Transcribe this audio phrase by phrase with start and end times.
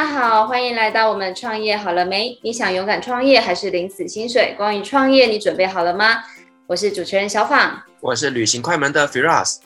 [0.00, 2.38] 大家好，欢迎来到我们创业好了没？
[2.42, 4.54] 你想勇敢创业还是领死薪水？
[4.56, 6.24] 关于创业，你准备好了吗？
[6.66, 9.58] 我是主持人小访，我是旅行快门的 Firas。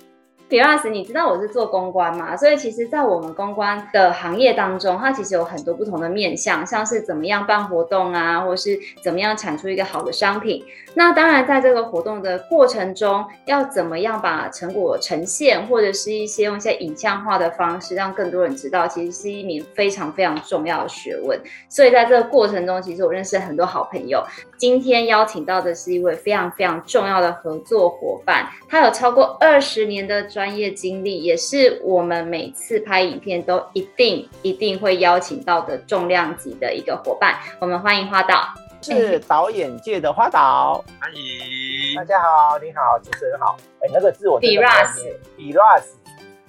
[0.55, 2.37] Firas，你知道我是做公关嘛？
[2.37, 10.64] 所以其实，在我们公关的行业当中，它其实有很多不同的面向，像是怎么样办活动啊，或是怎么样产出一个好的商品。
[10.95, 21.36] 那当然，在这个活动的过程中，要怎么样把成果呈现，或者是一些用一些影像化的方式，让更多人知道，其实是一名非常非常重要的学问。
[21.69, 24.23] 所以在这个过程中，其实我认识很多好朋友。
[24.66, 37.38] 今天邀请到的是一位非常非常重要的合作伙伴，他有超过二十年的专业经历，也是我们每次拍影片都一定一定会邀请到的重量级的一个伙伴。
[37.58, 38.42] 我们欢迎花导，
[38.80, 43.58] 是导演界的花导，欢迎大家好，你好，主持人好。
[43.83, 45.83] 哎，那个字我比 Ras，比 Ras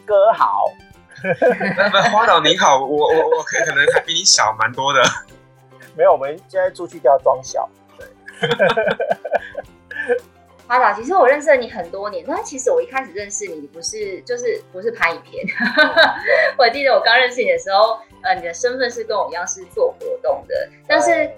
[0.06, 0.72] 哥好。
[1.92, 5.04] 那花导你好，我我我可可能还比你小蛮多的。
[5.98, 7.70] 没有，我们现在出去都要装小。
[8.42, 10.18] 对。
[10.68, 15.46] 花导，其实我认识了你很多年，但其实我一开始认识你，你不是就是不是拍影片。
[16.58, 21.30] 我记得我刚认识你的时候，呃，你的身份是跟我一样是做活动的，但是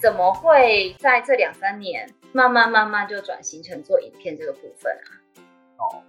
[0.00, 5.12] 怎么会在这两三年慢慢慢慢就转型成做影片这个部分啊？
[5.76, 6.00] 哦，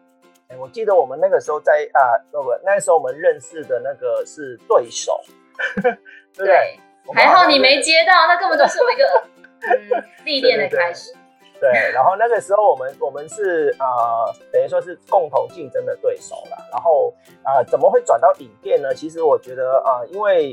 [0.48, 2.00] 欸、我记得我们那个时候在啊，
[2.32, 5.20] 不、呃、不，那时候我们认识的那个是对手，
[5.84, 6.46] 对不对？
[6.46, 6.80] 对，
[7.14, 9.04] 还好你没接到，那根本就是我一个
[9.62, 11.14] 嗯历练的开始。
[11.60, 16.58] 对，然后那个时候我们我们是呃，等于说是共同竞争的对手了。
[16.72, 18.94] 然后啊、呃，怎么会转到影店呢？
[18.96, 20.50] 其实我觉得啊、呃，因为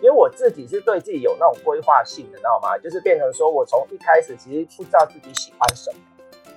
[0.00, 2.76] 因为我自己是对自己有那种规划性的，知道吗？
[2.76, 5.98] 就是变成说我从一开始其实不知道自己喜欢什么，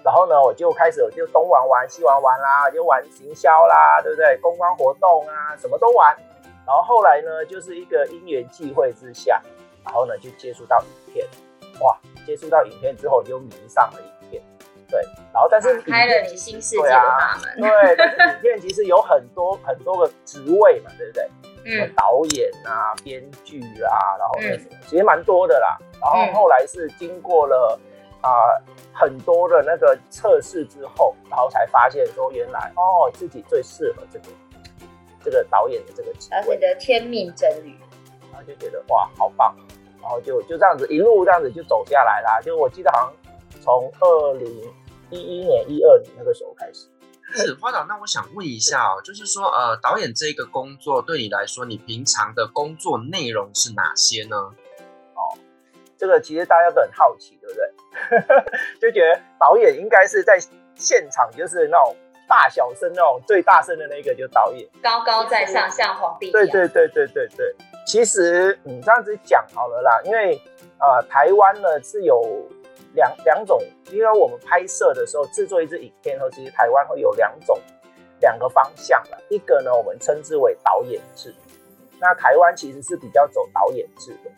[0.04, 4.38] 然后呢，我就开始我就东玩玩西玩玩啦，就玩行销啦，对不对？
[4.42, 6.14] 公关活动啊，什么都玩。
[6.66, 9.42] 然后后来呢，就是一个因缘际会之下，
[9.86, 11.26] 然后呢就接触到影片，
[11.82, 11.98] 哇！
[12.26, 14.44] 接触到影片之后，就迷上了影片，
[14.90, 15.02] 对，
[15.34, 21.30] 然后但是开了你新世界的大门，对，啊、对，但是影片其实有很多很多个职位嘛，对不对？
[21.64, 25.78] 嗯，导演啊，编剧啊，然后那什么，其实蛮多的啦。
[26.02, 27.80] 然后后来是经过了
[28.22, 28.62] 啊、呃、
[28.94, 34.26] 很多的那个测试之后，然后才发现说，原来哦自己最适合这个
[35.24, 37.78] 这个导演的这个职位，的天命真理，
[38.32, 39.56] 然后就觉得哇，好棒。
[40.08, 44.48] 然后就就这样子一路这样子就走下来啦，就我记得好像从二零
[45.10, 46.88] 一一年、一二年那个时候开始。
[47.34, 54.38] 是花导，那我想问一下哦，就是说呃，导演这个工作对你来说，你平常的工作内容是哪些呢？
[54.38, 55.36] 哦，
[55.98, 58.80] 这个其实大家都很好奇，对不对？
[58.80, 60.40] 就觉得导演应该是在
[60.76, 61.94] 现场就是那种
[62.28, 66.46] 大小声那种最大声的那个，就是导演，高高在上，像皇帝一样。
[66.46, 67.56] 对对对对对对。
[67.86, 70.40] 其实你这样子讲好了啦，因为
[70.80, 72.46] 呃，台湾呢是有
[72.94, 73.60] 两两种，
[73.92, 77.58] 因为我们拍摄的时候制作一支影片的时候，其实台湾会有两种
[78.20, 81.34] 两个方向的，一个呢我们称之为导演制，
[82.00, 84.30] 那台湾其实是比较走导演制的，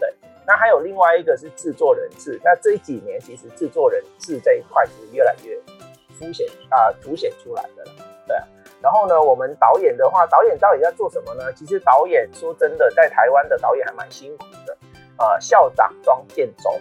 [0.00, 0.14] 对，
[0.46, 5.60] 那还有另外一个是制作人制，那这几年其实制作人制这一块是越来越
[6.18, 7.92] 凸显啊凸显出来的了，
[8.26, 8.36] 对。
[8.80, 11.52] 然后呢，我们导演的话，导演到底要做什么呢？
[11.54, 14.76] 其实导演说真的，在台湾的导演还蛮辛苦的。
[15.16, 16.78] 呃，校长庄建中，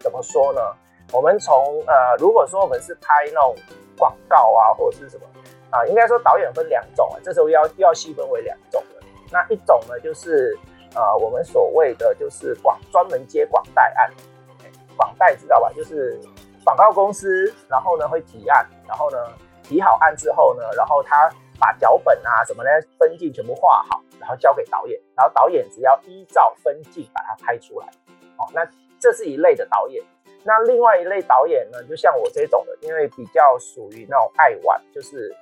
[0.00, 0.60] 怎么说呢？
[1.12, 3.54] 我们从呃，如果说我们是拍那种
[3.96, 5.26] 广告啊，或者是什么
[5.70, 9.06] 啊、呃，应该说导演分两种啊，这时候要要细分为两种的。
[9.30, 10.58] 那一种呢，就是
[10.94, 14.10] 呃，我们所谓的就是广专门接广代案，
[14.96, 15.70] 广代知道吧？
[15.76, 16.18] 就是
[16.66, 19.16] 广告公司，然后呢会提案，然后呢。
[19.68, 21.28] 提好案之后呢，然后他
[21.58, 27.88] 把脚本啊什么呢分镜全部画好，然后交给导演，然后导演只要依照分镜把它拍出来。
[28.36, 28.64] 哦，那
[29.00, 30.00] 这是一类的导演。
[30.44, 35.34] 那另外一类导演呢，就像我这种的，因为比较属于那种爱玩，就是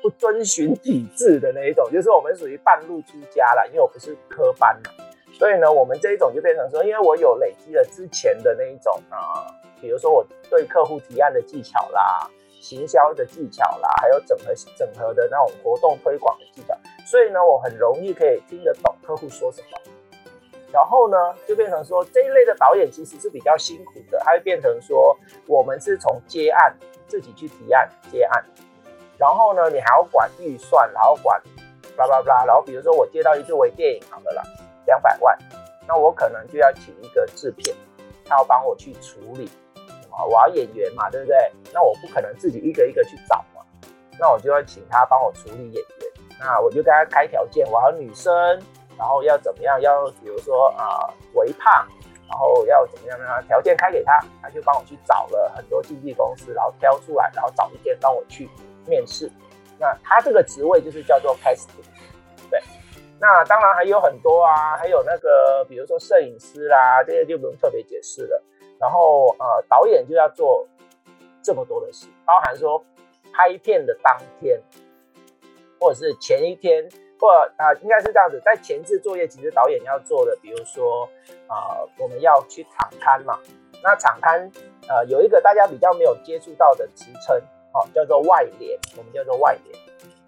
[0.00, 4.90] 不遵循体制的那一种，就是我们属于半路出家啦，因为我不是科班嘛，
[5.38, 9.46] 所以呢，我们这一种就变成说，因为我有累积了之前的那一种啊、
[9.80, 12.30] 比如说我对客户提案的技巧啦。
[12.58, 16.74] 行销的技巧啦，还有整合整合的那种活动推广的技巧，
[17.06, 19.78] 所以呢，我很容易可以听得懂客户说什么。
[20.72, 21.16] 然后呢，
[21.46, 25.16] 就变成说这一类的导演其实是比较辛苦的，它会变成说
[25.46, 26.74] 我们是从接案
[27.06, 28.44] 自己去提案接案，
[29.16, 31.40] 然后呢，你还要管预算，然后管
[31.94, 34.42] 巴拉巴拉，然后比如说我接到一部微电影好了啦，
[34.86, 35.36] 两百万，
[35.86, 37.76] 那我可能就要请一个制片，
[38.24, 39.50] 他要帮我去处理。
[40.24, 41.36] 我要演员嘛，对不对？
[41.74, 43.60] 那我不可能自己一个一个去找嘛，
[44.18, 45.86] 那我就要请他帮我处理演员。
[46.40, 48.34] 那我就跟他开条件，我要女生，
[48.96, 51.86] 然后要怎么样，要比如说啊微胖，
[52.28, 53.42] 然后要怎么样呢？
[53.46, 58.48] 条件开给他，他就帮我去找了很多经纪公司，然后挑出来，然后找一天帮我去
[58.86, 59.30] 面试。
[59.78, 61.84] 那他这个职位就是叫做 casting，
[62.50, 62.58] 对。
[63.18, 68.42] 那当然还有很多啊，还有那个比如说摄影师啦，这些就不用特别解释了。
[68.78, 70.68] 然后呃，导演就要做
[71.42, 72.84] 这么多的事，包含说
[73.32, 74.60] 拍片的当天，
[75.80, 76.86] 或者是前一天，
[77.18, 81.08] 或啊、应该是这样子，在前置作业，其实导演要做的，比如说
[81.48, 83.38] 啊、我们要去场刊嘛。
[83.82, 84.50] 那场刊
[84.88, 87.36] 呃，有一个大家比较没有接触到的职称，
[87.72, 89.78] 哦，叫做外联，我们叫做外联，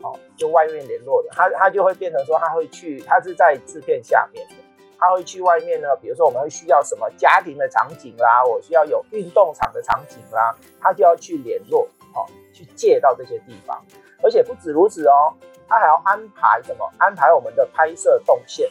[0.02, 4.54] 哦，就外面联络的，他他就会变成说，他会去，他是在制片下面的。
[5.00, 13.80] 他会去外面呢，比如说我们会需要什么家庭的场景啦，我需要有运动场的场景啦，他就要去联络，哦，去借到这些地方。
[14.22, 15.32] 而且不止如此哦，
[15.68, 16.84] 他还要安排什么？
[16.98, 18.68] 安排我们的拍摄动线。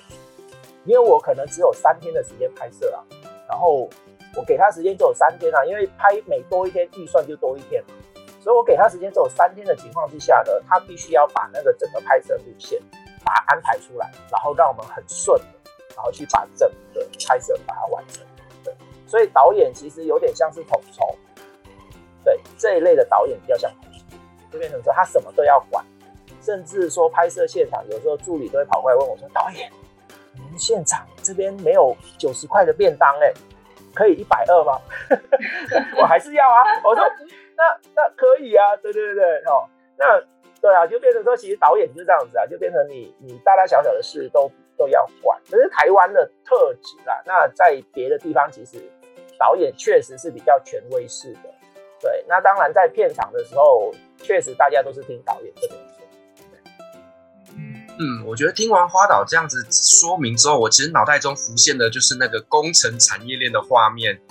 [0.83, 3.03] 因为我可能只有三天的时间拍摄啊，
[3.47, 3.89] 然后
[4.35, 7.93] 我给他时间只有三天啊，因为拍每多一天预算就多一天嘛，
[8.39, 12.81] 所以我给他时间只有三天的情况之下呢，他必须要把那个整个拍摄路线
[13.23, 15.47] 把它安排出来，然后让我们很顺的。
[15.95, 18.23] 然后去把整个拍摄把它完成，
[18.63, 18.71] 对，
[19.07, 21.17] 所以导演其实有点像是统筹，
[22.23, 24.15] 对，这一类的导演比较像统筹，
[24.51, 25.83] 就变成说他什么都要管，
[26.39, 29.71] 甚至说拍摄现场有时候助理都会跑过来问我说：“导演，
[30.35, 33.33] 你们现场这边没有九十块的便当哎，
[33.95, 34.79] 可以一百二吗？”
[35.99, 37.03] 我还是要啊，我说
[37.57, 37.63] 那
[37.95, 39.67] 那可以啊，对对对对哦，
[39.97, 40.21] 那
[40.61, 44.49] 对啊，就变成说其实导演就是这样子啊，就变成你你大大小小的事都。
[44.77, 47.19] 都要管，这是台湾的特质啦。
[47.25, 48.77] 那在别的地方，其实
[49.35, 51.49] 导演确实是比较权威式的。
[51.99, 56.05] 对，那当然在片场的时候，确实大家都是听导演这边说。
[57.99, 64.21] 嗯，我觉得听完花岛这样子说明之后，我其实脑袋中浮现的就是那个工程产业链的画面，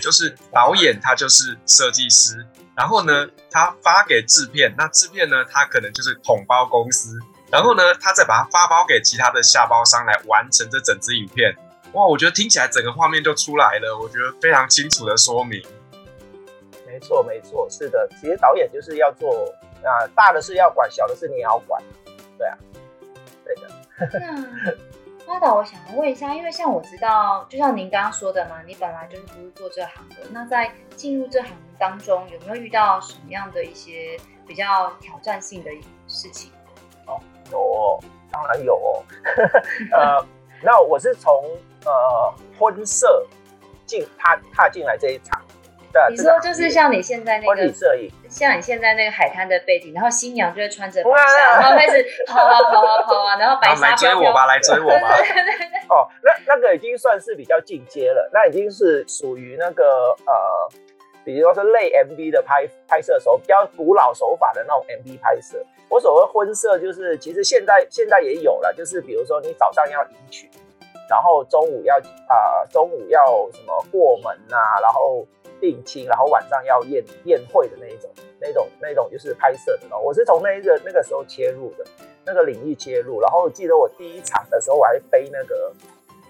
[0.00, 7.18] 就是导演他就是设计师，然后呢，他发给制片，那制片呢，他可能就是统包公司。
[7.50, 11.54] 然后呢，他再把它发包给其他的下包商来完成这整支影片。
[11.92, 15.62] 哇，我觉得听起来整个画面就出来了，我觉得非常清楚的说明。
[16.84, 19.46] 没错，没错，是的，其实导演就是要做
[19.84, 21.80] 啊，大的事要管，小的事你也要管。
[22.36, 22.58] 对啊，
[23.44, 24.76] 对的。
[25.26, 35.70] 那花导，我想问一下，因为像我知道，就像您刚刚说的嘛，你本来就是不是做这行的，那在进入这行当中，有没有遇到什么样的一些比较挑战性的
[36.06, 36.52] 事情？
[37.06, 38.00] 哦有哦，
[38.30, 39.04] 当然有哦。
[39.92, 40.26] 呃，
[40.62, 41.44] 那我是从
[41.84, 43.26] 呃婚摄
[43.84, 45.40] 进踏踏进来这一场。
[45.92, 55.16] 对，你说就是像你现在那个婚礼摄影，像你现在那个海滩的背景，然后新娘就会穿着白纱，然后开始 跑啊跑啊跑啊，然后白纱来追我吧，来追我吧。
[55.88, 60.68] 哦，那那个已经算是比较进阶了，那已经是属于那个呃。
[61.26, 65.56] 比如说是类 MV 的拍拍摄手比较古老手法的那种 MV 拍摄，
[65.88, 70.50] 我所谓婚摄就是其实现在现在也有了，就是比如说你早上要迎娶，
[71.08, 71.96] 然后中午要
[72.28, 75.26] 啊、呃、中午要什么过门啊，然后
[75.64, 79.98] 订亲，然后晚上要宴宴会的那一种那种那种就是拍摄的。
[79.98, 81.84] 我是从那一个那个时候切入的
[82.26, 85.72] 那个领域切入，然后记得我第一场的时候我还背那个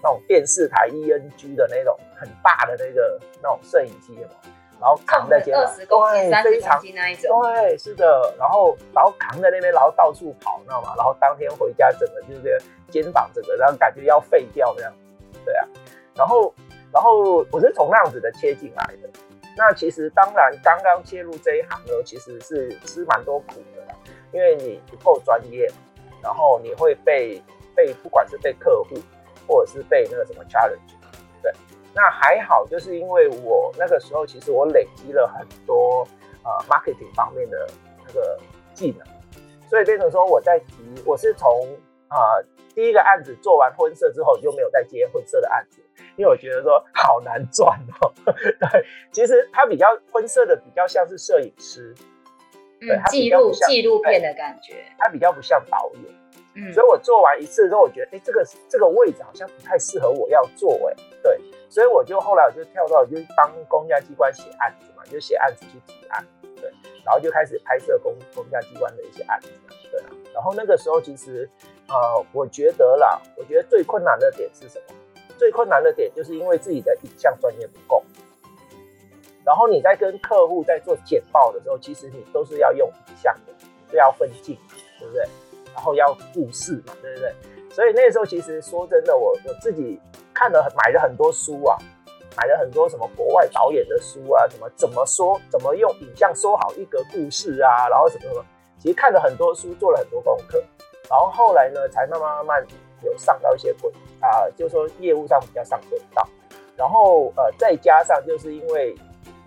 [0.01, 4.29] 那种电视台 ENG 的那种很大的那个那种摄影机嘛。
[4.77, 8.33] 然后扛在肩膀，对，非常那一种，对，是的。
[8.37, 10.93] 然后，然后扛在那边，然后到处跑，你知道吗？
[10.97, 12.61] 然后当天回家，整个就是
[12.91, 14.93] 肩膀整个，然后感觉要废掉这样。
[15.45, 15.65] 对啊。
[16.13, 16.53] 然后，
[16.95, 19.09] 然后我是从那样子的切进来的。
[19.57, 23.95] 那其实当然，刚刚切入这一行呢，其实是吃蛮多苦的啦，
[24.31, 25.67] 因为你不够专业，
[26.23, 27.41] 然后你会被
[27.75, 28.95] 被不管是被客户，
[29.45, 30.95] 或者是被那个什么 challenge
[31.41, 31.51] 对。
[31.93, 36.07] 那还好，就是因为我那个时候其实我累积了很多
[36.43, 37.67] 呃 marketing 方面的
[38.07, 38.39] 那个
[38.73, 39.05] 技能，
[39.69, 40.75] 所以变成说我在提，
[41.05, 41.49] 我是从、
[42.09, 45.81] 呃、第一个案子做完婚摄之后就没有再接婚摄的案子，
[46.15, 48.11] 因为我觉得说好难赚哦。
[48.25, 51.93] 对，其实他比较婚摄的比较像是摄影师，
[52.81, 56.03] 嗯，记录纪录片的感觉，他比较不像导演，
[56.55, 61.39] 嗯，所以我做完一次之后，我觉得哎、欸，这个这个位置好像不太适合我要做，哎，对。
[61.67, 66.71] 所以我就后来我就跳到就帮公家机关写案子嘛，就写案子去提案，对，
[67.03, 69.49] 然后就开始拍摄公公家机关的一些案子，
[69.91, 70.05] 对啊。
[70.33, 71.49] 然后那个时候其实，
[71.89, 74.95] 呃，我觉得啦，我觉得最困难的点是什么？
[75.37, 78.03] 最困难的点就是因为自己的影像专业不够，
[79.43, 83.53] 然后你在跟客户在做简报的时候，其实你都是要用影像的，
[83.91, 84.57] 就要分镜，
[84.99, 85.23] 对不对？
[85.73, 87.33] 然后要故事嘛，对不对？
[87.69, 89.99] 所以那时候其实说真的，我我自己
[90.33, 91.77] 看了买了很多书啊，
[92.37, 98.45] 买了很多什么国外导演的书啊，什么怎么说怎么用影像说好一个故事啊，然后什么什么，
[98.79, 100.63] 其实看了很多书，做了很多功课，
[101.09, 102.67] 然后后来呢，才慢慢慢慢
[103.01, 106.27] 有上到一些轨啊，就是说业务上比较上轨道，
[106.75, 108.95] 然后呃再加上就是因为。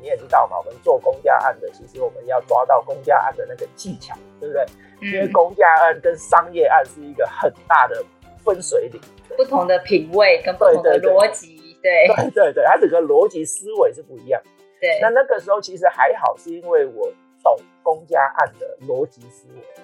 [0.01, 4.65] 你也知道嘛，我们做公家案的，其实我们要抓到公家案的那个技巧，对不对？
[5.01, 8.05] 嗯、因为公家案跟商业案是一个很大的
[8.45, 9.01] 分水岭，
[9.37, 14.41] 不同的品味跟不同的逻辑，对对对，对对，它整个逻辑思维是不一样。
[14.81, 17.13] 对，那那个时候其实还好，是因为我
[17.43, 19.83] 懂公家案的逻辑思维，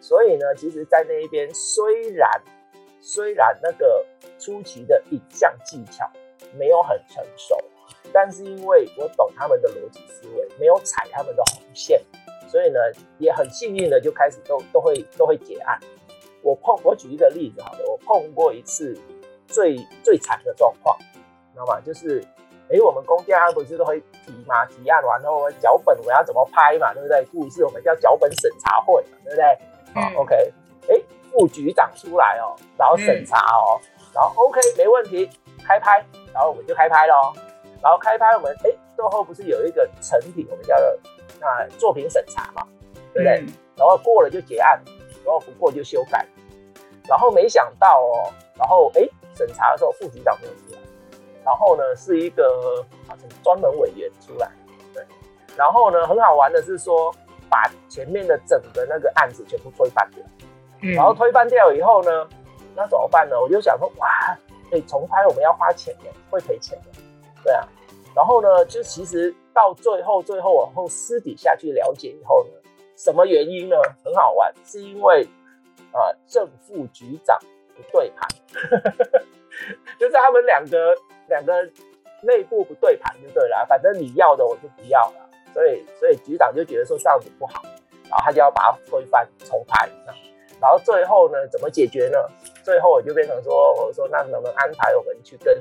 [0.00, 2.28] 所以呢，其实，在那一边虽然
[3.06, 4.02] 虽然那个
[4.38, 6.10] 初期的影像技巧
[6.58, 7.54] 没有很成熟。
[8.12, 12.00] 但是因为我懂他们的逻辑思维，没有踩他们的红线，
[12.48, 12.78] 所以呢，
[13.18, 15.78] 也很幸运的就开始都都会都会结案。
[16.42, 18.96] 我碰我举一个例子好了，我碰过一次
[19.46, 21.80] 最最惨的状况，你知道吗？
[21.80, 22.24] 就是
[22.70, 27.24] 哎，我们公家案不是都会提嘛，提案完后脚本我要怎么拍嘛，对不对？
[27.32, 29.44] 故事我们叫脚本审查会嘛，对不对？
[29.94, 30.52] 好、嗯、OK，
[30.88, 31.00] 哎，
[31.30, 35.28] 副局长出来哦，然后审查哦，嗯、然后 OK 没问题，
[35.64, 37.32] 开拍，然后我们就开拍喽。
[37.82, 40.86] 然后开拍，我们哎，最后不是有一个成品，我们叫做
[41.38, 42.66] 那作品审查嘛，
[43.12, 43.40] 对不对？
[43.40, 44.80] 嗯、然后过了就结案，
[45.22, 46.26] 然后不过就修改。
[47.06, 49.02] 然后没想到哦，然后哎，
[49.34, 50.78] 审查的时候副局长没有出来，
[51.44, 54.50] 然后呢是一个好像专门委员出来，
[54.94, 55.04] 对。
[55.54, 57.14] 然后呢很好玩的是说，
[57.50, 60.24] 把前面的整个那个案子全部推翻掉。
[60.92, 62.28] 然后推翻掉以后呢，
[62.74, 63.40] 那怎么办呢？
[63.40, 64.08] 我就想说，哇，
[64.70, 67.00] 哎，重拍我们要花钱的，会赔钱的。
[67.42, 67.66] 对啊，
[68.14, 72.50] 然后呢，就其实到最后，最后往后私底下去了解以后呢，
[72.96, 73.76] 什么原因呢？
[74.04, 75.26] 很好玩，是因为
[75.92, 77.38] 啊、正副局长
[77.76, 78.28] 不对盘，
[79.98, 80.94] 就是他们两个
[81.28, 81.62] 两个
[82.22, 87.62] 内部不对盘就对了，反正你要的我就不要了，所以所以局长就觉得说这样子不好，
[88.10, 89.88] 然后他就要把它推翻重拍，
[90.60, 92.18] 然后最后呢，怎么解决呢？
[92.62, 95.54] 最后我就变成说，我说那能不能安排我们去跟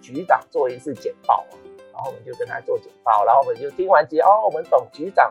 [0.00, 1.54] 局长做一次简报啊，
[1.92, 5.30] 然后我们就跟他做简报，然后我们就听完结哦，我们懂局长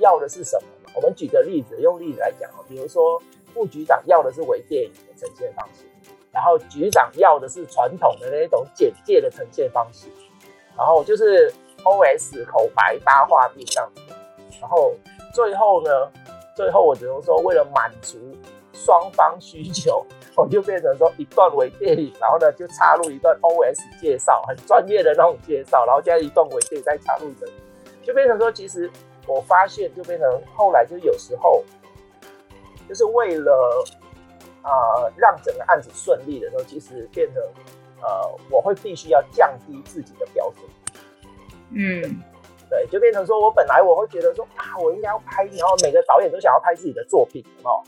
[0.00, 0.90] 要的是什么嘛？
[0.94, 5.84] 我们举个例子，用例子来讲哦，比如说副局长要的是微电影的呈现方式，
[6.32, 10.08] 然后局长要的是传统的那种简介的呈现方式，
[10.76, 11.52] 然后就是
[11.84, 13.88] OS 口白搭画面这样，
[14.60, 14.92] 然后
[15.32, 16.10] 最后呢，
[16.56, 18.18] 最后我只能说为了满足
[18.74, 20.04] 双方需求。
[20.36, 27.46] 我就变成说一段微电影，然后呢就插入一段 OS 介绍，很专业的那种介绍，然后加一段微电影再插入一个，
[28.02, 28.90] 就变成说，其实
[29.28, 31.62] 我发现就变成后来就有时候，
[32.88, 33.84] 就是为了
[34.64, 37.40] 呃让整个案子顺利的时候，其实变成
[38.02, 40.68] 呃我会必须要降低自己的标准。
[41.70, 42.02] 嗯，
[42.68, 47.84] 对，就变成说我本来我会觉得说啊，我应该要拍，然后每个导演都想要拍自己的作品，哦。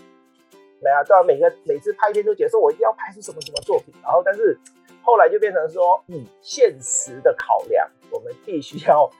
[0.80, 4.59] 没啊，对啊，每个每次拍片都觉得说我一定要拍出什么什么作品，然后但是
[5.02, 9.11] 后来就变成说，嗯，现实的考量，我们必须要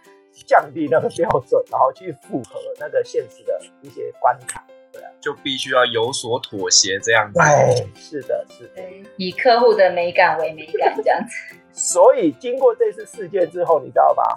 [0.47, 7.39] 降低那个标准，然后去符合那个现实的一些关卡，对啊，就必须要有所妥协这样子。
[7.39, 8.83] 对，是的，是的，
[9.17, 11.57] 以客户的美感为美感这样子。
[11.73, 14.35] 所以经过这次事件之后，你知道吧？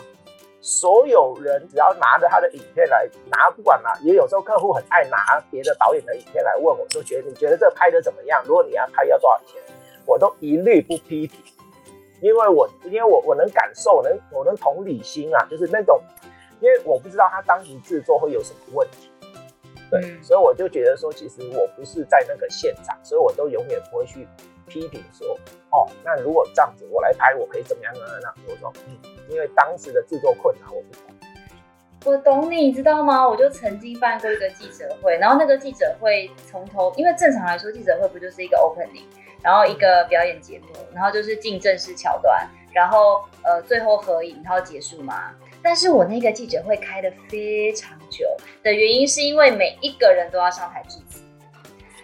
[0.62, 5.18] 所有人只要拿着他的影片来拿，不管拿，也有时候客户很爱拿
[5.50, 8.44] 别的导演的影片来问我，就觉得你觉得这拍的怎么样？
[8.46, 9.62] 如果你要拍要多少钱，
[10.06, 11.40] 我都一律不批评，
[12.22, 16.02] 因为我因为我我能感受，能我能同理心啊，就是那种，
[16.60, 19.10] 因为我不知道他当时制作会有什么问题，
[19.90, 24.28] 对，嗯、所以我就觉得说，其实我不是在那个现场，所以我都永远不会去。
[24.70, 25.38] 批评说
[25.72, 28.96] ：“哦，那如果这样子我来拍，我可以怎么样呢？”那我说：“嗯，
[29.28, 31.02] 因为当时的制作困难，我不懂。”
[32.06, 33.28] 我懂你，知道吗？
[33.28, 39.04] 我就曾经办过一个记者会，然后那个记者会从头，因为正常来说记者会不就是一个 opening，
[39.44, 45.36] 然后一个表演节目，然后就是进正式桥段，然后呃最后合影，然后结束嘛。
[45.62, 48.26] 但是我那个记者会开的非常久
[48.64, 51.20] 的原因，是因为每一个人都要上台致辞。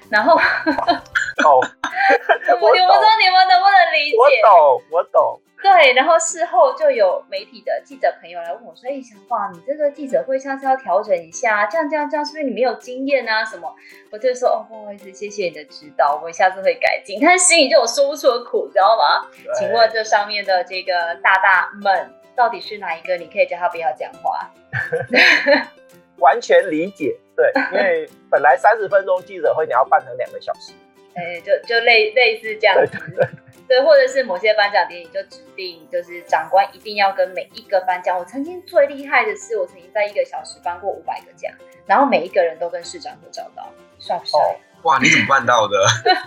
[0.09, 0.35] 然后，
[1.45, 1.59] 哦，
[2.61, 4.17] 我不知道你们能不能理解？
[4.17, 5.41] 我懂，我懂。
[5.63, 13.43] 对，然后事后就有媒体的记者朋友来问我说：“哎，小华，你这个记者会下次要调整一下，这样这样这样，是不是你没有经验啊？
[13.43, 13.73] 什么？”
[14.11, 19.27] 我就说：“哦，不好意思，谢谢你的指导，我下次会改进。”但是心里就有说不出的苦，知道吗？
[19.43, 23.17] 对请问这上面的这个大大们到底是哪一个？
[23.17, 24.51] 你可以叫他不要讲话。
[26.17, 27.17] 完全理解。
[27.35, 30.71] 对， 因为本来三十分钟记者会，你要办成两个小时，
[31.15, 32.91] 哎，就就类类似这样子。
[32.91, 33.27] 对对对
[33.67, 38.17] 对，或者是某些颁奖典礼就指定，就是长官一定要跟每一个颁奖。
[38.17, 41.51] 我曾经最厉害的是，我曾经在一个小时颁过五百个奖，
[41.85, 44.39] 然后每一个人都跟市长合照到，帅不帅？
[44.39, 45.77] 哦，哇，你怎么办到的？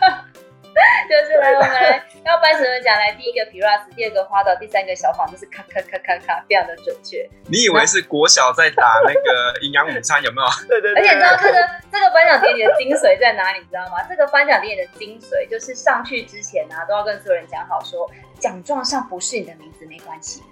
[1.08, 2.94] 就是来，我们来要颁什么奖？
[2.94, 7.28] 来，第一个 Piras，第二个花岛，第三个小黄，就是咔咔咔咔咔，非常的准确。
[7.46, 10.48] 你以为是国小在打那个营养午餐有没有？
[10.68, 11.02] 对对对。
[11.02, 11.58] 而且你知道这个
[11.90, 13.58] 这个颁奖典礼的精髓在哪里？
[13.58, 14.02] 你知道吗？
[14.08, 18.08] 这个颁奖典礼的精髓就是上去之前呢、啊，都要跟所有人讲好说，
[18.38, 20.42] 奖状上不是你的名字没关系，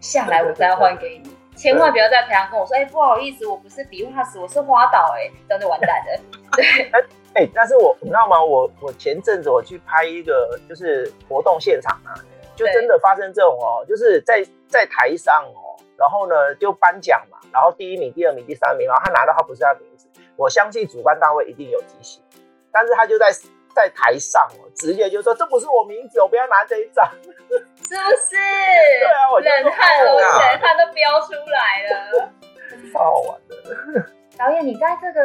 [0.00, 6.20] 下来我再换给你，千万不要在台上跟我说，哎、欸，不好意思，我不是 Piras，我是花岛，哎，这样就完蛋了。
[6.54, 6.90] 对。
[7.36, 8.42] 哎、欸，但是我你知道吗？
[8.42, 12.14] 我我前阵子我去拍一个就是活动现场啊，
[12.54, 22.22] 就真的发生这种哦，就是在在台上哦，然后呢就颁奖嘛，然后第一名、第二名、第三名，然后他拿到他不是他的名字，我相信主办单位一定有提醒，
[22.72, 23.30] 但是他就在
[23.74, 27.06] 在台上哦，直接就说这不是我名字，我不要拿这一张，
[27.88, 28.34] 是不是？
[28.34, 32.32] 对啊，我冷汗了，冷汗都飙出来了，
[32.92, 33.54] 超好玩的。
[34.36, 35.22] 导演，你在这个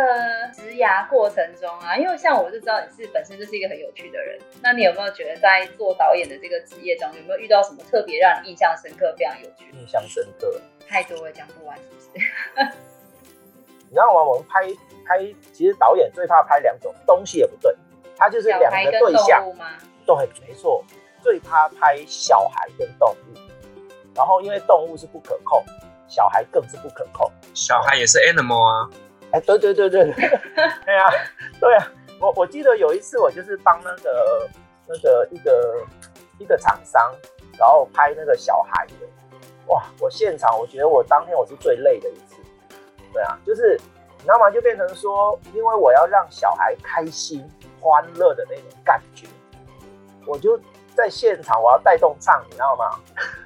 [0.53, 9.65] 职涯过程中啊，因为像我就知道你是本身就是一个很有趣的人，那你有没有觉得在做导演的这个职业中，有没有遇到什么特别让你印象深刻、非常有趣？
[9.73, 12.25] 印象深刻，太多了，讲不完，是不是？
[13.89, 14.23] 你知道吗？
[14.23, 14.61] 我们拍
[15.05, 15.19] 拍，
[15.51, 17.75] 其实导演最怕拍两种东西也不对，
[18.15, 19.71] 他就是两个对象吗？
[20.05, 20.15] 对，
[20.47, 20.85] 没错，
[21.21, 23.39] 最怕拍小孩跟动物，
[24.15, 25.63] 然后因为动物是不可控。
[26.07, 28.89] 小孩更是不可控，小孩也是 animal 啊！
[29.31, 31.09] 哎，对对对对对，对啊，
[31.57, 31.87] 对啊，
[32.19, 34.49] 我我记得有一次我就是帮那个
[34.85, 35.87] 那个一个
[36.37, 37.15] 一个厂商，
[37.57, 39.07] 然后拍那个小孩的，
[39.67, 39.85] 哇！
[40.01, 42.35] 我现场我觉得我当天我是最累的一次，
[43.13, 43.79] 对啊，就是
[44.17, 44.51] 你知道吗？
[44.51, 49.27] 就变成说，因为我要让小孩开心欢乐的那种感觉，
[50.25, 50.59] 我就。
[50.95, 52.91] 在现场，我要带动唱，你知道吗？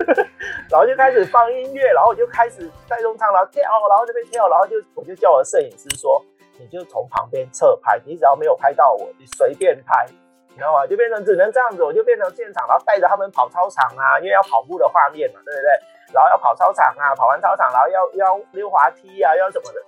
[0.70, 6.24] 然后就开始放音乐，然后我就开始带动唱，然后跳，然后这边跳，然后就我就叫我的摄影师说，
[6.58, 10.06] 你就从旁边侧拍，你只要没有拍到我，你随便拍，
[10.50, 10.86] 你知道吗？
[10.88, 15.70] 就变成只能这样子，我就变成现场，然后带着他们跑操场啊，因为要跑步的画面嘛，对不对？
[16.14, 19.82] 然后要跑操场啊，跑完操场，然后要要溜滑梯啊，要什么的。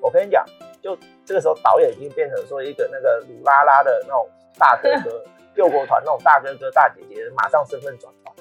[0.00, 0.44] 我跟你讲，
[0.82, 5.24] 就这个时候导演已经变成说一个那个鲁拉拉的那种大哥哥。
[5.56, 8.34] 救国团那种大哥哥大姐姐，马上身份转换，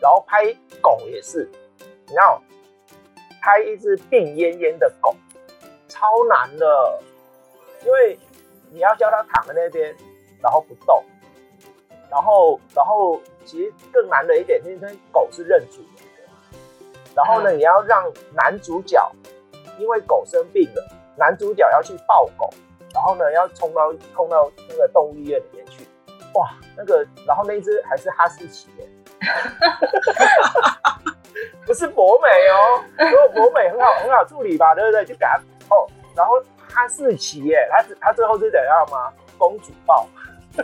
[0.00, 1.48] 然后拍狗也是，
[2.08, 2.42] 你要，
[3.40, 5.14] 拍一只病恹恹的狗，
[5.86, 7.00] 超难的，
[7.84, 8.18] 因为
[8.72, 9.94] 你要叫它躺在那边，
[10.42, 11.02] 然后不动，
[12.10, 16.60] 然后然后其实更难的一点，因为狗是认主人的，
[17.14, 19.10] 然后呢，你要让男主角，
[19.78, 20.84] 因为狗生病了，
[21.16, 22.50] 男主角要去抱狗，
[22.92, 25.86] 然后呢要冲到冲到那个动物医院里面去。
[26.36, 28.86] 哇，那个，然后那一只还是哈士奇耶，
[31.64, 35.02] 不是博美哦，如果博美很好很好处理吧，对不对？
[35.04, 35.38] 就给他
[35.70, 36.34] 哦，然后
[36.68, 39.10] 哈士奇耶，他他最后是怎样吗？
[39.38, 40.06] 公主抱，
[40.54, 40.62] 对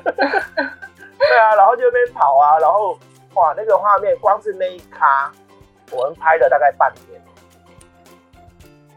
[1.39, 2.99] 啊，然后就那边跑啊，然后
[3.35, 5.33] 哇，那个画面光是那一咖，
[5.91, 7.19] 我们拍了大概半年，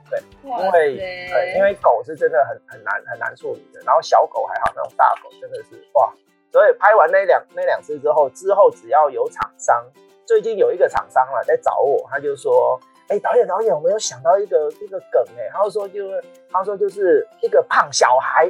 [0.10, 6.14] 对，因为对，因为狗是真的很很难很难处理的，然后小狗还好，那种大狗真的是哇。
[6.56, 9.86] 所以拍完那两那两次之后，之后只要有厂商，
[10.26, 12.80] 最近有一个厂商了在找我，他就说
[13.12, 18.50] ：“哎、欸，导演导演，我没有想到一个 一个梗哎、欸。”他就说就是他说就是一个胖小孩，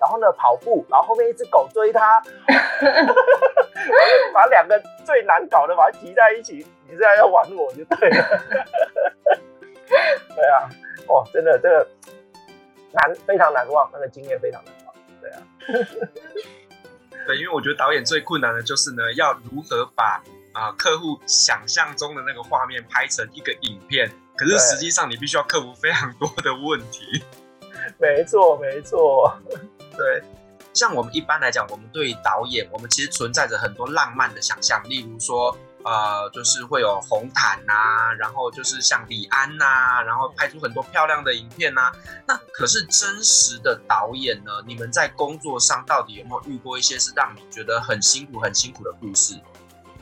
[0.00, 2.20] 然后呢跑步，然后后面一只狗追他，
[4.34, 6.54] 把两个最难搞的把它挤在一起，
[6.88, 8.42] 你现在要玩我就对了。
[10.34, 10.68] 对啊，
[11.06, 11.86] 哇，真的这个
[12.90, 14.94] 难非常难忘，那个经验非常难忘。
[15.20, 15.38] 对啊。
[17.26, 27.22] 对，因为我觉得导演最困难的就是呢，要如何把啊、呃、客户想象中的那个画面拍成一个影片，可是实际上你必须要克服非常多的问题。
[27.98, 29.36] 没错，没错。
[29.96, 30.22] 对，
[30.72, 35.56] 像我们一般来讲，我们对导演，我们其实存在着很多浪漫的想象，例如说。
[35.84, 41.92] 呃，就是会有红毯呐、然后就是像李安呐、然后拍出很多漂亮的影片呐、
[42.26, 44.50] 那可是真实的导演呢？
[44.66, 49.38] 你们在工作上到底有没有遇过一些是让你觉得很辛苦、很辛苦的故事？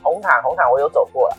[0.01, 1.37] 红毯，红毯我有走过了，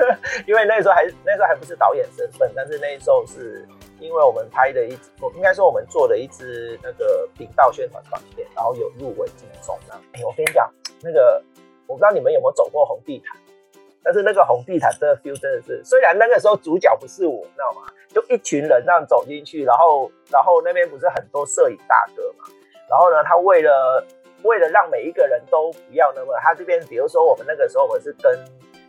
[0.46, 3.66] 因为那时候还那时候还不是导演身份，但是那时候是
[3.98, 9.94] 因为我们拍的一支，应该说我们做的一支那个频道宣传短片，然后有入围金钟呢。
[10.12, 10.70] 哎，我跟你讲，
[11.02, 11.42] 那个
[11.86, 13.34] 我不知道你们有没有走过红地毯。
[14.06, 17.92] 但是那个红地毯真的 feel 真的是，虽然那个时候主角不是我，你知道吗？
[18.14, 22.44] 就一群人这样走进去，然后然后那边不是很多摄影大哥嘛，
[22.88, 24.06] 然后呢，他为了
[24.44, 28.38] 为了让每一个人都不要那么，他这边比如说我们那个时候我是跟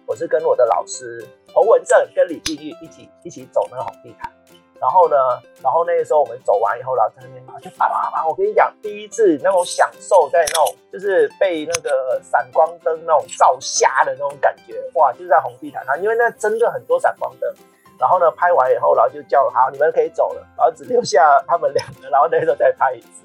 [0.05, 4.31] 我是跟我的老师侯文正跟李俊玉一起一起走那个红地毯。
[4.79, 5.15] 然后呢，
[5.63, 8.27] 然后那个时候我们走完以后，然后在那边就啪啪啪！
[8.27, 15.11] 我跟你讲，第一次那种享受在那种就是被那个闪光灯那种照瞎的那种感觉，哇！
[15.13, 17.51] 就是在红地毯上，因为那真的很多闪光灯。
[17.99, 23.23] 然后呢，拍完以后，然后就叫好，你们可以走了，然后只留下他们两个，然后那时候再拍一次。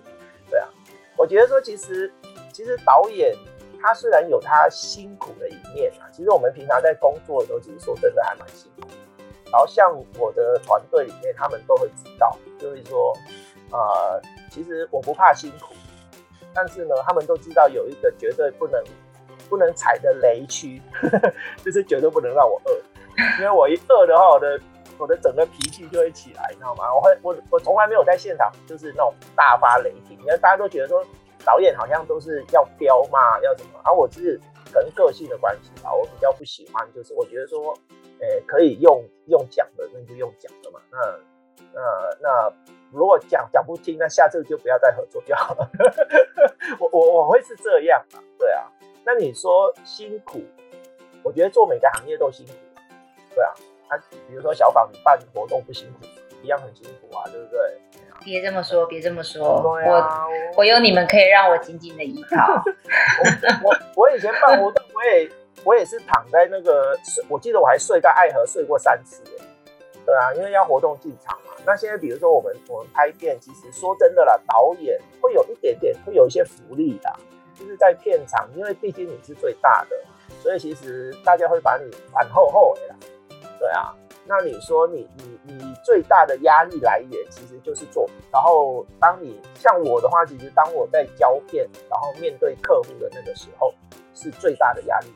[0.49, 0.67] 对啊，
[1.19, 2.11] 我觉得说其实
[2.55, 3.37] 其实导演
[3.83, 8.88] 他虽然有他辛苦的一面啊，其实我们平常在工作的时候，其实说真的还蛮辛苦。
[9.53, 13.15] 然后像我的团队里面，他们都会知道，就是说，
[13.71, 14.19] 呃，
[14.51, 15.75] 其实我不怕辛苦，
[16.55, 18.83] 但是呢，他们都知道有一个绝对不能
[19.51, 20.81] 不能踩的雷区，
[21.62, 22.73] 就是绝对不能让我饿，
[23.38, 24.59] 因为我一饿的话，我的
[24.97, 26.85] 我的整个脾气就会起来，你知道吗？
[26.95, 31.05] 我会我我从来没有在现场就是那种大发雷霆，因为大家都觉得说
[31.45, 34.41] 导演好像都是要飙嘛，要什么，而、啊、我是
[34.73, 37.77] 可能个性的关系吧，我比较不喜欢，就是我觉得说。
[38.23, 40.81] 欸、可以用用讲的，那就用讲的嘛。
[40.91, 40.99] 那
[41.75, 41.81] 那
[42.21, 42.53] 那
[42.93, 45.69] 如果讲讲不听，那下次就不要再合作就好了。
[46.79, 48.71] 我我我会是这样啊，对啊。
[49.05, 50.41] 那你说辛苦，
[51.23, 52.53] 我觉得做每个行业都辛苦，
[53.35, 53.53] 对啊。
[53.89, 56.07] 他、啊、比如说小访你办活动不辛苦，
[56.43, 57.59] 一样很辛苦啊，对不对？
[58.25, 59.45] 别这么说，别这么说，
[59.81, 62.63] 啊、我我有你们可以让我紧紧的依靠。
[62.63, 65.29] 我我，我以前办活动，我也。
[65.64, 66.96] 我也是躺在那个，
[67.29, 69.22] 我记得我还睡在爱河睡过三次，
[70.05, 71.53] 对啊，因为要活动进场嘛。
[71.64, 77.12] 那现在比如说我们我们拍片，其实说真的啦，导演会有一点点会有一些福利的，
[77.55, 79.96] 就是在片场，因为毕竟你是最大的，
[80.42, 82.96] 所以其实大家会把你反厚厚的啦，
[83.59, 83.94] 对啊。
[84.25, 93.75] 那你说你你你最大的压力来源其实就是做，然后当你像我的话，其实当我在胶片，然后面对客户的那个时候，
[94.14, 95.09] 是最大的压力。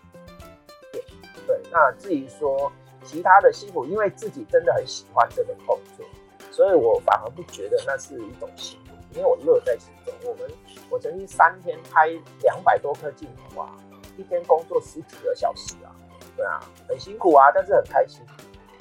[1.47, 2.71] 对，那至于说
[3.05, 6.05] 其他的辛苦，因为自己真的很喜欢这个工作，
[6.51, 10.15] 所以我反而不觉得那是一种辛苦，因为我乐在其中。
[10.25, 10.51] 我们
[10.91, 12.09] 我曾经三天拍
[12.43, 13.77] 两百多颗镜头啊，
[14.17, 15.95] 一天工作十几个小时啊，
[16.37, 18.25] 对啊，很辛苦啊，但是很开心，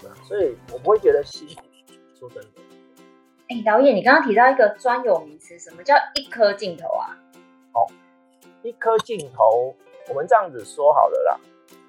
[0.02, 1.62] 对啊，所以我不会觉得辛苦。
[2.18, 2.50] 说真的，
[3.50, 7.18] 哎，导演，你刚刚提到一个专有名词，什么叫一颗镜头啊？
[7.72, 7.88] 好，
[8.64, 9.76] 一颗镜头，
[10.10, 11.40] 我们这样子说好了啦。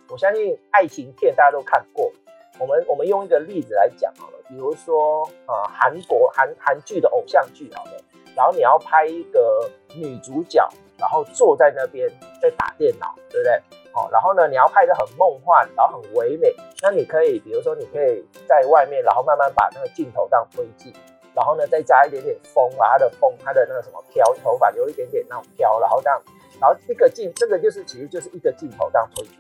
[0.09, 2.13] 我相信爱情片大家都看过，
[2.59, 7.93] 我们我们用一个例子来讲好了，比如说啊韩国韩韩剧的偶像剧好了，
[8.37, 12.09] 然后你要拍一个女主角，然后坐在那边
[12.41, 13.61] 在打电脑，对不对？
[13.93, 20.93] 好，然后呢你要拍得很梦幻，然后很唯美，那你可以比如说你可以在外面，然后慢慢把那个镜头这样推进，
[21.35, 26.23] 然后呢再加一点点风，把它的风它的那个什么飘头发留一点点那种飘，然后这样，
[26.61, 29.39] 然后这个镜这个就是其实就是一个镜头这样推进。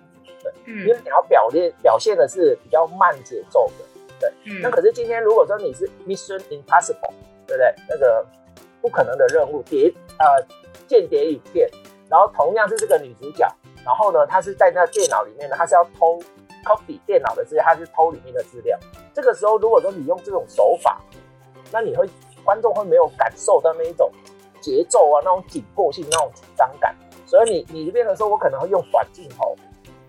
[0.64, 3.84] 嗯，因为你要表现表现的是比较慢节奏的，
[4.20, 4.32] 对。
[4.44, 7.12] 嗯，那可是今天如果说你是 Mission Impossible，
[7.46, 7.74] 对不对？
[7.88, 8.24] 那个
[8.80, 10.26] 不可能的任务谍呃
[10.86, 11.68] 间谍影片，
[12.08, 13.46] 然后同样是这个女主角，
[13.84, 16.18] 然后呢，她是在那电脑里面呢，她是要偷
[16.64, 18.78] copy 电脑的资料，她是偷里面的资料。
[19.14, 21.00] 这个时候，如果说你用这种手法，
[21.72, 22.08] 那你会
[22.44, 24.10] 观众会没有感受到那一种
[24.60, 26.94] 节奏啊，那种紧迫性，那种紧张感。
[27.24, 29.56] 所以你你这边的时候，我可能会用短镜头。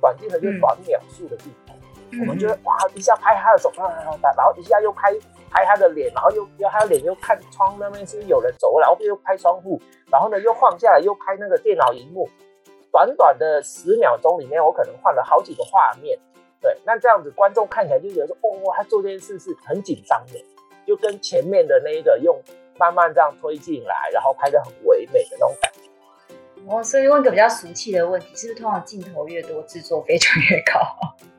[0.01, 1.73] 短镜头就是短秒数的镜头，
[2.11, 5.13] 嗯、我们就会哇一下拍他的手，然后一下又拍
[5.49, 9.81] 拍他的脸，然后又又他的脸又看窗那边是不是有人走，然后又拍窗户，
[10.11, 12.29] 然后呢又晃下来又拍那个电脑荧幕，
[12.91, 16.19] 短短的十秒钟里面，我可能换了好几个画面，
[16.61, 20.43] 对，那这样子观众看起来就觉得说，哦，他做这件事是很紧张的，
[20.85, 22.37] 就跟前面的那一个用
[22.77, 25.86] 慢慢这样推进来，然后拍的很唯美的那种感觉。
[26.69, 30.79] 哦，所以问个比较俗气的问题，是不是通常镜头越多，制作费就越高？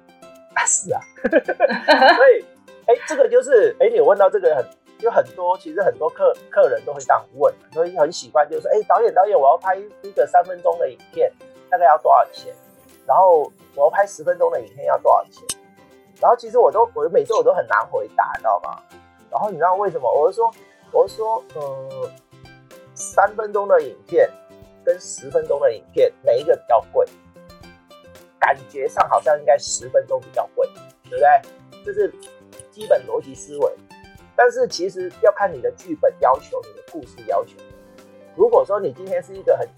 [0.56, 1.00] 啊，是啊。
[1.20, 2.44] 所以，
[2.86, 4.64] 哎、欸，这个就是，哎、欸，你问到这个很，
[5.00, 11.30] 有很多，其实很多客客人都会这样问，所以很喜欢，就是说，哎、导演导演，我要拍一个三分钟的影片，
[11.68, 12.54] 大概要多少钱？
[13.06, 15.42] 然后我要拍十分钟的影片要多少钱？
[16.22, 18.80] 然后其实我都，我每次我都很难回答，你知道吗？
[19.30, 20.10] 然后你知道为什么？
[20.10, 20.50] 我就说，
[20.90, 22.10] 我就说，呃，
[22.94, 24.26] 三分钟的影片。
[24.88, 27.06] 跟十分钟的影片，哪一个比较贵？
[28.38, 30.66] 感觉上好像应该十分钟比较贵，
[31.04, 31.84] 对不对？
[31.84, 32.10] 这是
[32.70, 33.76] 基本逻辑思维。
[34.34, 37.54] 但是其实要看你的剧本要求，你的故事要求。
[38.34, 39.68] 如果说你今天是一个很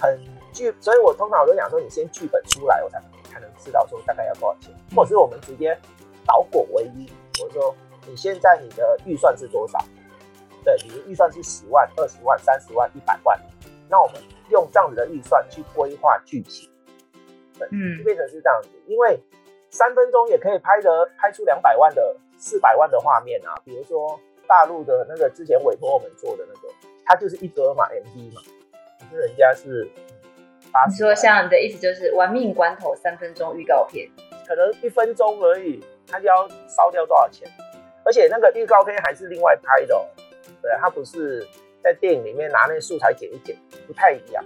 [0.00, 0.20] 很
[0.52, 5.76] 剧，所以我通常我都讲说，你先剧本出来，我才才能知道说大概要多少钱，或者是我们直接
[6.24, 7.10] 导果为一。
[7.42, 7.74] 我说
[8.06, 9.84] 你现在你的预算是多少？
[10.62, 13.36] 对，你的预算是十万、二十万、三十万、一百万，
[13.88, 14.22] 那我们。
[14.50, 16.68] 用这样子的预算去规划剧情，
[17.58, 19.18] 对，嗯，就变成是这样子，因为
[19.70, 26.68] 三分钟也可以拍得拍出两百万的、四百万的画面啊，比如说大陆的那个之前委托我们做的那个，
[27.04, 28.42] 它就是一格嘛，MV 嘛，
[28.98, 29.90] 可是人家是。
[30.88, 34.08] 你说像你的意思就是玩命关头三分钟预告片，
[34.46, 37.50] 可能一分钟而已，他就要烧掉多少钱？
[38.04, 40.06] 而且那个预告片还是另外拍的，哦，
[40.62, 41.44] 对，他不是
[41.82, 43.56] 在电影里面拿那个素材剪一剪，
[43.90, 44.44] 不太一样。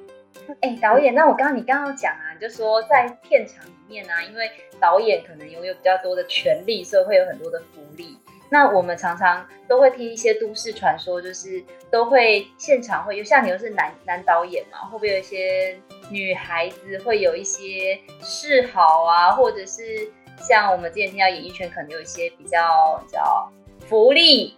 [0.62, 8.18] 哎、欸，导演，那我刚刚你刚刚讲啊，就说在片场里面啊，因为导演可能拥有比较多的权利，所以会有很多的福利。
[8.50, 15.78] 那我们常常都会听一些都市传说，就是都会现场会有，像你又是男男导演嘛，会不会有一些
[16.10, 19.82] 女孩子会有一些示好啊，或者是
[20.38, 23.50] 像我们之前听到演艺圈可能有一些比较叫
[23.88, 24.56] 福利。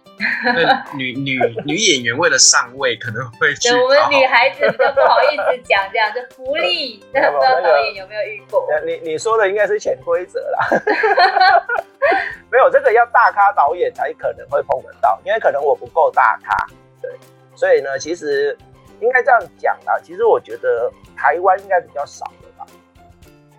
[0.97, 3.69] 女女女演员为了上位可能会去。
[3.69, 7.03] 对，我们女孩子比较不好意思讲这样，就福利。
[7.13, 8.67] 那不知道导演有没有遇过？
[8.83, 10.67] 你你说的应该是潜规则啦。
[12.49, 16.65] 没有这个要大咖导演才可能会碰得到，因为可能我不够大咖，
[17.01, 17.11] 对，
[17.55, 18.57] 所以呢，其实
[19.01, 19.99] 应该这样讲啦。
[20.01, 22.65] 其实我觉得台湾应该比较少的吧，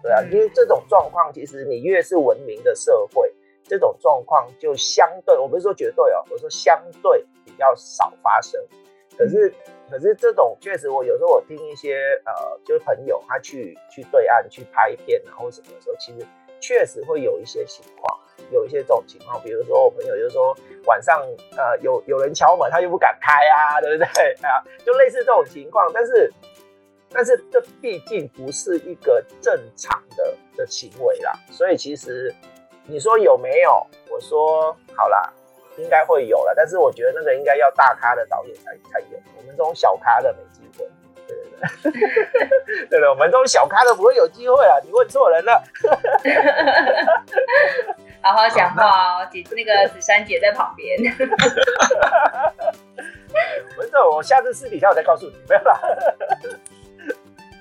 [0.02, 3.31] 对啊，因为这种状况，其实你越是文明的社会，
[3.68, 8.61] 这种状况就相对，我不是说绝对哦，我说相对比较少发生。
[9.16, 9.52] 可是，
[9.90, 12.33] 可是这种确实，我有时候我听一些呃，
[12.64, 16.26] 就是朋友他去去对岸去拍片啊，或什么的时候，其实
[16.61, 18.18] 确实会有一些情况。
[18.52, 21.20] 有一些这种情况，比如说我朋友就说晚上
[21.57, 24.07] 呃有有人敲门，他又不敢开啊，对不对
[24.42, 24.62] 啊？
[24.87, 26.33] 就类似这种情况，但是
[27.11, 32.33] 但是这毕竟不是一个正常的的行为啦，所以其实
[32.88, 33.87] 你说有没有？
[34.11, 35.33] 我说好啦，
[35.77, 40.88] 应该会有啦，但是我觉得那个应该要大咖的导演才才有，我们这种小咖的没机会，
[41.27, 45.62] 对对对，对 了，我们这种小咖的不会有机会啊，你问错人了。
[48.20, 50.98] 好好讲话哦，姐，那个子珊姐在旁边。
[53.77, 55.79] 不是，我下次私底下我再告诉你，没有啦。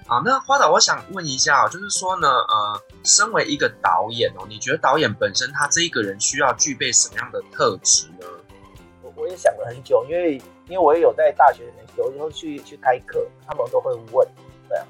[0.09, 8.25] 好，那花导，我想问一下，就是说呢，呃，身为一个导演哦，你觉得导演本身他这一个人需要具备什么样的特质呢？
[9.03, 14.25] 我我也想了很久，因为因为我也有在大学里面有时候去去开课，他们都会问，
[14.69, 14.85] 对啊，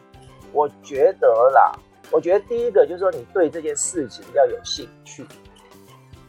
[0.53, 1.71] 我觉得啦，
[2.11, 5.25] 我觉得第一个就是说，你对这件事情要有兴趣。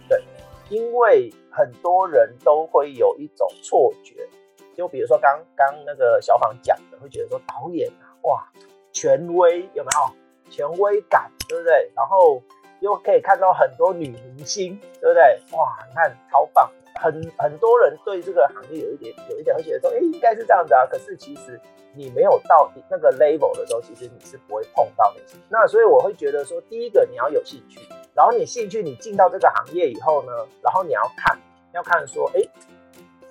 [0.09, 0.24] 对
[0.70, 4.27] 因为很多人都会有一种错觉，
[4.74, 8.48] 就比如说刚刚那个小访讲的，会觉得说导演啊，哇，
[8.92, 11.90] 权威有没有权威感，对不对？
[11.94, 12.42] 然后
[12.81, 15.22] 又可以看到很多女明星，对不对？
[15.57, 16.70] 哇，你看超棒，
[17.01, 20.87] 很很多人对这个行业有一点有一点会觉得说，哎，应该是这样子啊。
[20.87, 21.61] 可是其实
[21.94, 25.37] 你没有到那个 level 的时候，其实你是不会碰到那些。
[25.48, 27.81] 那所以我会觉得说，第一个你要有兴趣。
[28.14, 31.38] 然后你兴趣，你进到这个行业以后呢，然后你要看，
[31.72, 32.40] 要看说，哎，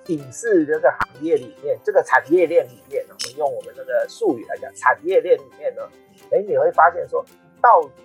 [0.08, 5.82] 影视这个行业里面，这个产业链里面，我们用我们那个术语来讲，产业链里面呢，
[6.30, 7.24] 哎，你会发现说，
[7.62, 8.02] 到底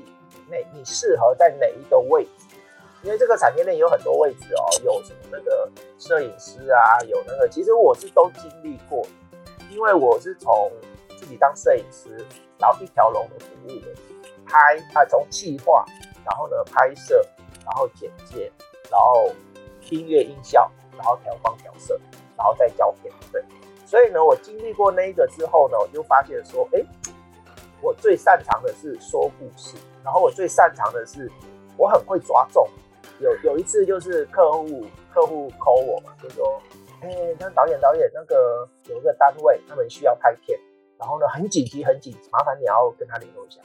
[0.49, 2.29] 哪你适合在哪一个位置？
[3.01, 9.05] 因为这个产业链有很多位置哦，有什么那个摄影师啊，有那个，其实我是都经历过，
[9.69, 10.71] 因为我是从
[11.17, 12.09] 自己当摄影师，
[12.59, 13.87] 然后一条龙的服务的，
[14.45, 15.85] 拍啊，从计划。
[16.25, 17.21] 然后呢，拍摄，
[17.65, 18.49] 然后剪接，
[18.89, 19.29] 然后
[19.89, 21.99] 音乐音效，然后调光调色，
[22.37, 23.43] 然后再交片，对。
[23.85, 26.83] 所以呢，我经历过那一个之后呢，我就发现说，哎，
[27.81, 31.29] 我最擅长的是说故事，然后我最擅长的是，
[31.77, 32.67] 我很会抓重。
[33.19, 36.59] 有有一次就是客户客户 call 我嘛，就说，
[37.01, 40.59] 哎，那导演导演，那个有一个单位他们需要拍片，
[40.97, 43.61] 然后呢很紧急很紧，麻烦你要跟他联络一下。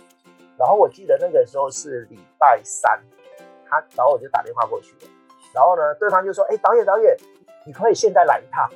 [0.58, 3.02] 然后我记得那个时候是礼拜三，
[3.66, 5.10] 他然后我就打电话过去了，
[5.54, 7.16] 然后呢，对方就说：“哎，导演导演，
[7.64, 8.68] 你可以现在来一趟。”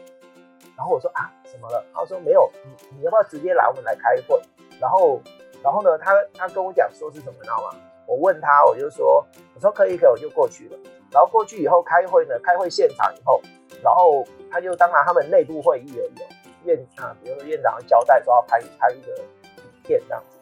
[0.76, 4.40] 然后我说：“啊，怎么了？”他说：“没有，你你要不要直接来，我们来开会？”
[4.80, 5.20] 然后
[5.62, 7.78] 然后呢，他他跟我讲说是什么，你知道吗？
[8.06, 10.78] 我问他，我就说：“我说可以可以，我就过去了。”
[11.12, 13.40] 然后过去以后开会呢，开会现场以后，
[13.82, 20.38] 然后他就当然他们内部会议而已，院啊，比如说院长交代说要拍拍一个影片这样子。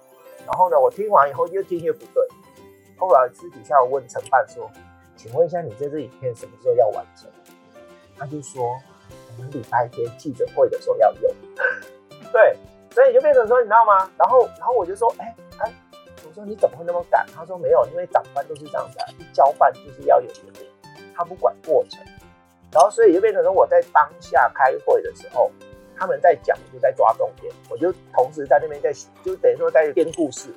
[0.47, 2.27] 然后呢，我听完以后越听越不对。
[2.97, 4.71] 后来私底下我问陈办说
[5.21, 7.29] ：“请问一下，你这支影片什么时候要完成？”
[8.17, 8.75] 他就说
[9.37, 11.31] ：“我们礼拜天记者会的时候要用。
[12.33, 12.57] ”对，
[12.91, 14.11] 所以就变成说，你知道吗？
[14.17, 15.71] 然后，然后我就说：“哎哎，
[16.27, 20.63] 我说你怎么会那么赶？”他说：“没有，因为长官都是这样子啊，一交办就是要有结果，
[21.15, 22.03] 他不管过程。”
[22.73, 25.51] 然后，所以就变成说，我在当下开会的时候，
[25.99, 28.91] 他们在讲，就在抓重点，我就同时在那边在，
[29.23, 30.49] 就等于说在编故事。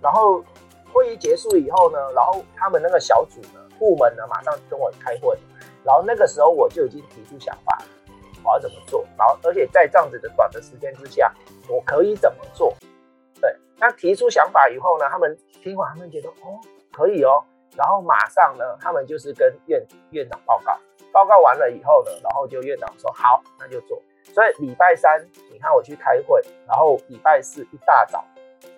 [0.00, 0.44] 然后
[0.92, 5.36] 会议结束以后呢，然后他们那个小组呢，部门呢，马上跟我开会。
[5.82, 7.82] 然后那个时候我就已经提出想法，
[8.44, 9.04] 我要怎么做。
[9.18, 11.34] 然后而且在这样子的短的时间之下，
[11.68, 12.76] 我可以怎么做？
[13.40, 16.60] 对，那提出想法以后呢，他们听完，他们觉得哦，
[16.92, 17.42] 可以哦。
[17.76, 20.78] 然后马上呢，他们就是跟院院长报告，
[21.10, 24.00] 报告完了以后呢，然后就院长说好，那就做。
[24.34, 28.22] 所以礼拜三你看我去开会，然后礼拜四一大早，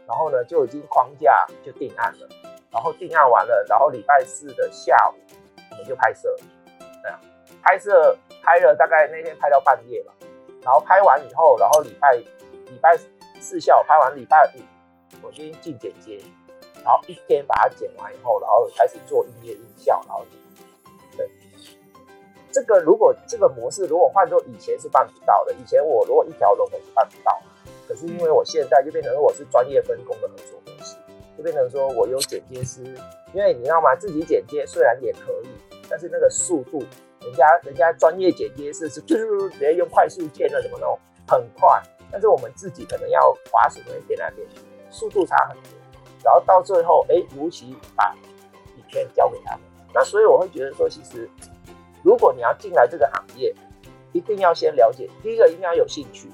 [0.06, 2.28] 然后呢就已经框架就定案了，
[2.72, 5.14] 然后定案完了，然后礼拜四的下午
[5.70, 6.34] 我们就拍摄。
[7.02, 7.20] 对啊，
[7.62, 10.12] 拍摄拍了大概那天拍到半夜吧，
[10.62, 12.96] 然后拍完以后，然后礼拜礼拜
[13.40, 14.60] 四下午拍完，礼拜五
[15.22, 16.18] 我先进剪接，
[16.82, 20.24] 然后一天把它剪完以后，然后开始做音乐音效，然后
[21.16, 21.28] 对，
[22.50, 27.38] 这个如果这个模式如果换做以前是办不到的，以前我如果一条龙我是办不到，
[27.86, 30.61] 可是因为我现在就变成我是专业分工的合作，
[31.42, 32.82] 变成说我有剪接师，
[33.34, 33.94] 因为你知道吗？
[33.96, 35.48] 自己剪接虽然也可以。
[35.90, 36.78] 但是那个速度，
[37.20, 44.48] 人家人家专业剪接师是是直接用快速键的怎么弄很快，但是我们自己可能要滑鼠那边那边，
[44.90, 45.64] 速度差很多。
[46.24, 48.16] 然后到最后，哎，如期把
[48.76, 49.60] 影片交给他们。
[49.92, 51.28] 那所以我会觉得说，其实
[52.02, 53.54] 如果你要进来这个行业，
[54.12, 56.30] 一定要先了解，第一个一定要有兴趣，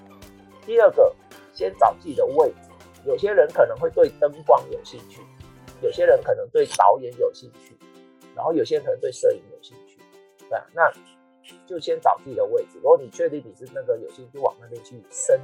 [0.64, 1.12] 第二个
[1.52, 2.67] 先找自己的位置。
[3.04, 5.20] 有些人可能会对灯光有兴趣，
[5.80, 7.76] 有些人可能对导演有兴趣。
[8.34, 9.98] 然后有些人可能对摄影有兴趣，
[10.48, 10.88] 对啊，那
[11.66, 12.76] 就先找自己的位置。
[12.76, 15.40] 如果你确定你是那个有兴趣，往那边去深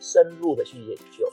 [0.00, 1.30] 深入的去研究。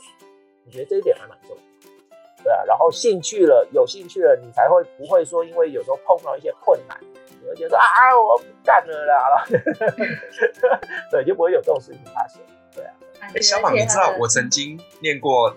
[0.63, 2.63] 你觉得这一点还蛮重要，对啊。
[2.63, 6.95] 然后兴趣了，有兴趣了，你才会不会说因为有时候碰到一些困难，
[7.41, 7.83] 你会觉得啊，
[8.15, 9.45] 我不干了啦，
[11.09, 12.39] 对，就不会有这种事情发生，
[12.75, 12.93] 对啊。
[13.21, 15.55] 哎，小马，你知道我曾经念过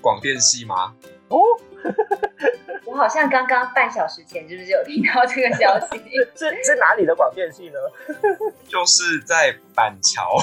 [0.00, 0.94] 广电系吗？
[1.28, 1.40] 哦。
[2.84, 5.98] 我好像刚刚半小时前是不是有听到这个消息？
[6.36, 7.78] 是是哪里的广电系呢？
[8.68, 10.36] 就是在板桥，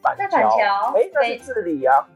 [0.00, 0.94] 板在板桥。
[0.96, 2.06] 哎，那是治理啊，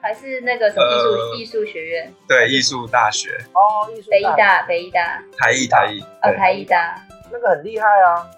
[0.00, 2.14] 还是那个什么艺术艺术学院？
[2.28, 3.30] 对，艺术大学。
[3.52, 6.00] 哦，艺术北艺大，北艺大，台艺，台艺。
[6.22, 8.30] 哦，台艺大，那个很厉害啊。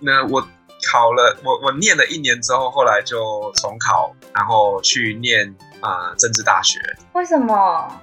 [0.00, 0.44] 那我
[0.90, 6.78] 考了，我我念了一年之后，后来就重考，然后去念啊政治大学。
[7.12, 8.00] 为什么？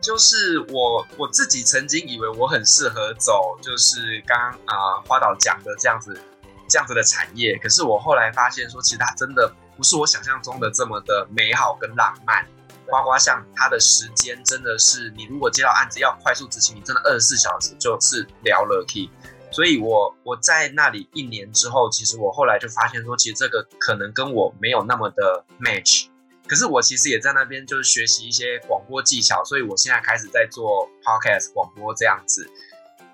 [0.00, 6.20] 就是我我自己曾经以为我很适合走，就是刚刚啊花导讲的这样子
[6.68, 12.46] 这样子的产业，可是我后来发现说，其实它真的不是我想象中的这么的美好跟浪漫。
[12.88, 19.10] 花花像它的时间，真的是你如果接到案子要快速执行，你真的二十四小时就是聊了 key。
[19.56, 26.08] 所以我我在那里一年之后，其实我后来就发现说，其实这个可能跟我没有那么的 match。
[26.46, 32.46] 可是我其实也在那边，就是学习一些广播技巧，所以我现在开始在做 podcast 广播这样子。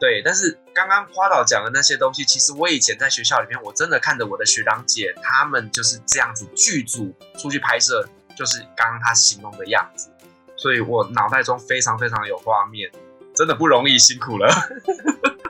[0.01, 8.05] 对，但是刚刚花导讲的那些东西，其实我以前在学校里面，我真的看着我的学长姐他们就是这样子剧组出去拍摄，
[8.37, 10.11] 就是刚刚他形容的样子，
[10.57, 12.91] 所以我脑袋中非常非常有画面，
[13.33, 14.53] 真的不容易，辛苦了。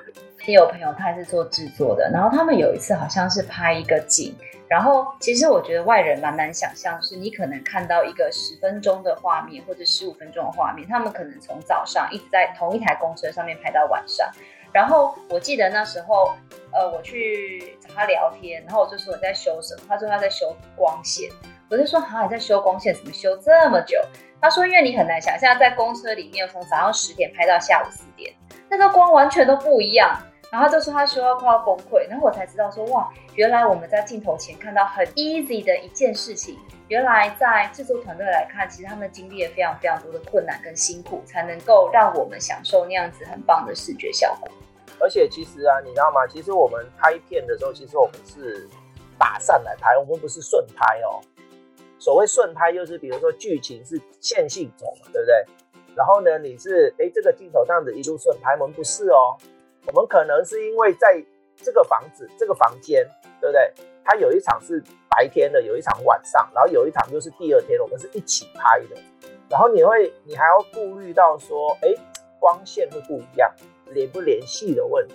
[0.46, 4.34] 也有朋友他是做制作的，然后他们有一次好像是拍一个景。
[4.68, 14.26] 然后，其实我觉得外人蛮难想象，是你可能看到一个十分钟的画面或者十五分钟的画面，他们可能从早上一直在同一台公车上面拍到晚上。
[14.72, 16.32] 然后我记得那时候，
[16.72, 21.30] 呃，我去找他聊天，然后我就说我在修什么，他说他在修光线，
[21.68, 23.98] 我就说好，你在修光线，怎么修这么久？
[24.40, 28.32] 他说因为你很难想象在公车里面从早上十点拍到下午四点，
[28.70, 30.18] 那个光完全都不一样。
[30.52, 44.50] 然后就说他说要快要崩溃，然后我才知道说哇，原来我们在镜头前看到很 easy 的一件事情，原来在制作团队来看，其实他们经历了非常非常多的困难跟辛苦，才能够让我们享受那样子很棒的视觉效果。
[45.00, 46.26] 而且其实啊，你知道吗？
[46.26, 48.68] 其实我们拍片的时候，其实我们是
[49.18, 51.16] 打散来拍，我们不是顺拍哦。
[51.98, 55.34] 所谓顺拍，就是比如说剧情是线性走嘛，对不对？
[55.96, 59.34] 然后呢，你是哎这个镜头这样子一路顺拍，我们不是哦。
[59.86, 61.22] 我们可能是因为在
[61.56, 63.04] 这个房子、这个房间，
[63.40, 63.72] 对不对？
[64.04, 68.96] 它有一场是白天的，有一场晚上，然后有一场就是第二天，我们是一起拍的。
[69.48, 71.94] 然后你会，你还要顾虑到说，哎，
[72.40, 73.52] 光线会不一样，
[73.86, 75.14] 连不连续的问题。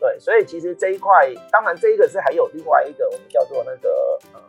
[0.00, 4.40] 对，所以其实这一块，当然这一个是还有另外一个，我们叫做那个呃，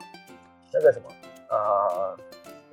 [0.73, 1.07] 那个什么
[1.49, 2.17] 呃。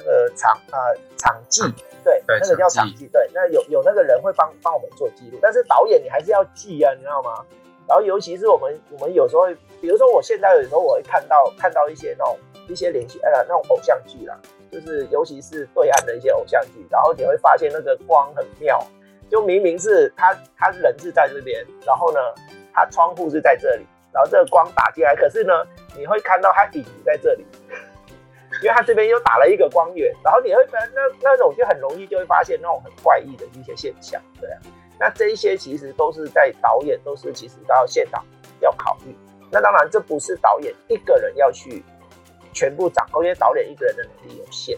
[0.08, 0.78] 那个场啊，
[1.18, 1.62] 场记，
[2.02, 7.44] 对，那个叫场记，对，那有有那个人会帮帮我们做记录，但是导演你还是要记啊，你知道吗？
[7.86, 9.46] 然后尤其是我们我们有时候，
[9.80, 12.38] 比如说我现在有时候我会看到看到一些那种
[12.68, 14.38] 一些连续呃那种偶像剧啦，
[14.72, 18.82] 就是尤其是对岸的一些偶像剧，然后你会发现那个光很妙，
[19.30, 22.20] 就明明是他他人是在这边，然后呢
[22.72, 25.52] 他窗户是在这里，然后这个光打进来，可是呢
[25.96, 27.46] 你会看到他影子在这里。
[28.62, 34.58] 因为他这边又打了一个光源，然后你会发现那那种就很容易就会发现那种很怪异的一些现象，对啊。
[34.98, 38.24] 那这一些其实都是在导演都是其实都要现场
[38.60, 39.16] 要考虑。
[39.50, 41.84] 那当然这不是导演一个人要去
[42.52, 44.76] 全部掌控，因为导演一个人的能力有限。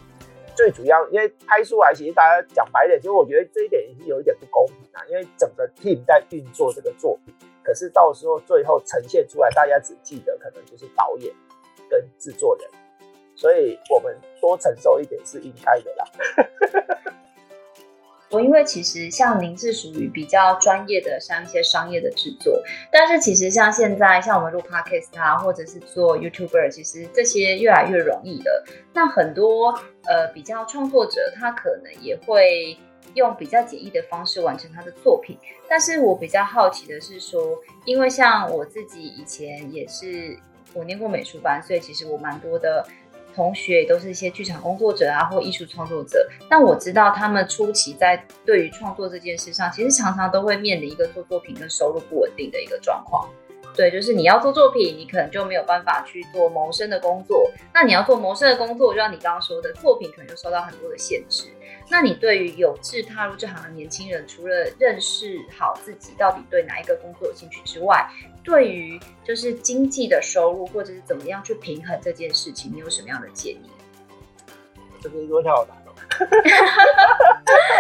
[0.55, 5.01] 最主要因为拍出来，其实大家讲白点，其实我觉得这一点也是有一点不公平啊。
[5.09, 11.35] 因为整个 team 在运作这个作品，可是到时候最后呈现出来，大家只记得可能就是导演
[11.89, 12.69] 跟制作人。
[13.41, 16.05] 所以我们多承受一点是应该的啦。
[18.29, 22.63] 我因为其实像您是属于比较专业的，像一些商业的制作，
[22.93, 28.65] 但是其实像现在像我们录 Podcast 啊，或者是做 YouTuber，其实这些越来越容易了。
[28.93, 29.71] 那很多
[30.05, 32.77] 呃比较创作者，他可能也会
[33.15, 35.37] 用比较简易的方式完成他的作品。
[35.69, 40.39] 但是我比较好奇的是说，因为像我自己以前也是
[40.73, 42.87] 我念过美术班，所以其实我蛮多的。
[43.41, 46.29] 同学也都是一些剧场工作者啊，或艺术创作者。
[46.47, 53.27] 但我知道他们初期在对于创作这件事上，其实常常都会面临一个做作品跟收入不稳定的一个状况。
[53.75, 57.51] 对，就是你要做作品，你可能就没有办法去做谋生的工作。
[57.73, 61.47] 那你要做谋生的工作，就像你刚刚说的，作品可能就受到很多的限制。
[61.89, 68.07] 那你对于有志踏入这行的年轻人，除了认识好自己到底对哪一个工作有兴趣之外，
[68.43, 73.71] 对于就是经济的收入或者是怎么样去平衡这件事情，你有什么样的建议？
[75.01, 75.91] 这个问题好难哦。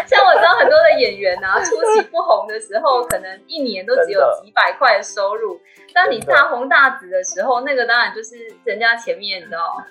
[0.06, 5.60] 像我知道很多的演员啊，初期不红的时候，可能一年都只有几百块的收入。
[5.92, 9.84] 当你大红大紫的时候，那个当然就是人家前面你知道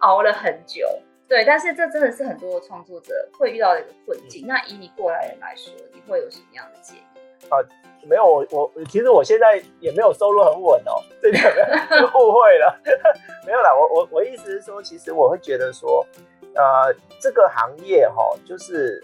[0.00, 0.86] 熬了很久。
[1.28, 4.46] 对，但是这真的是很多的创作者会遇到的一个困境。
[4.46, 7.48] 那以你过来人来说，你会有什么样的建议？
[7.48, 7.58] 啊，
[8.02, 11.38] 没有，我我其实我现在也没有收入很稳哦， 这个
[12.18, 12.80] 误会了，
[13.46, 13.70] 没有啦。
[13.74, 16.06] 我我我意思是说，其实我会觉得说，
[16.54, 19.02] 呃，这个行业哈、哦，就是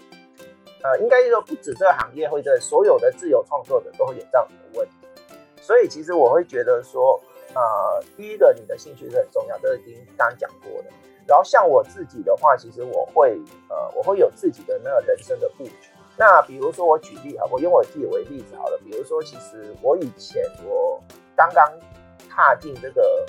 [0.83, 4.93] 呃，应该说不止这个行业，或者所有的自由创作者都会有这样的问题。
[5.61, 7.19] 所以其实我会觉得说，
[7.53, 10.89] 呃，第一个你的兴趣是很重要，这个已经刚刚讲过的。
[11.25, 13.39] 然后像我自己的话，其实我会
[13.69, 15.89] 呃，我会有自己的那个人生的布局。
[16.15, 18.79] 那比如说我举例哈，我用我自己为例子好了。
[18.83, 21.01] 比如说，其实我以前我
[21.35, 21.67] 刚刚
[22.29, 23.25] 踏进这个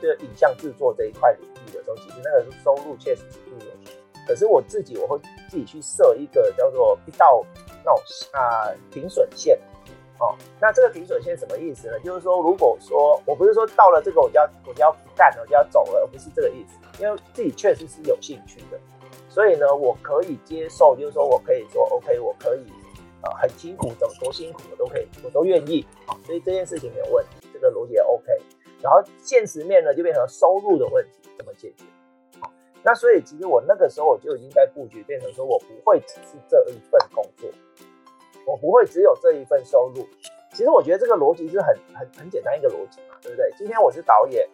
[0.00, 3.88] 这个影像制作这一块领域的时候，其实那个收入确实是不容易。
[4.26, 5.18] 可是我自己我会
[5.48, 7.44] 自己去设一个叫做一道
[7.84, 9.56] 那种啊停损线
[10.18, 10.34] 哦。
[10.58, 12.00] 那这个停损线什么意思呢？
[12.00, 16.78] 就是说，如果说我不是说到了这个我就要我就要干了，我就要走了，而不是这个意思。
[17.02, 18.78] 因为自己确实是有兴趣的，
[19.34, 22.62] 所以呢，我可以接受，就是说我可以说，OK，我可以，
[23.20, 28.30] 呃，很辛苦，怎么多辛苦我都可以，我都愿意，啊，所以这件事情没有问题，这个逻辑也 OK。
[28.80, 31.82] 然后现实面呢，就变成收入的问题，怎么解决？
[32.38, 32.48] 好，
[32.84, 37.50] 那所以其实我那个时候我就已经在布局，变成说我不会只是这一份工作，
[38.46, 40.06] 我不会只有这一份收入。
[40.52, 43.50] 其实我觉得这个逻辑是很很很简单一个逻辑嘛，对不对？
[43.58, 44.48] 今天我是导演，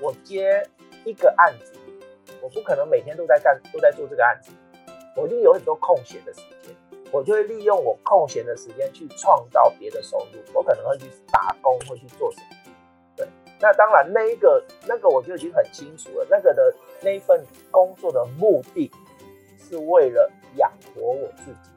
[0.00, 0.68] 我接。
[1.04, 1.71] 一个案子，
[2.42, 4.50] 我不可能每天都在干，都在做这个案子。
[5.16, 6.74] 我一定有很多空闲的时间，
[7.12, 10.40] 我就会利用我空闲的时间去创造别的收入。
[10.52, 12.46] 我可能会去打工，会去做什么？
[13.14, 13.28] 对，
[13.60, 16.26] 那当然那一个那个我就已经很清楚了。
[16.30, 18.90] 那个的那一份工作的目的
[19.58, 21.70] 是为了养活我自己，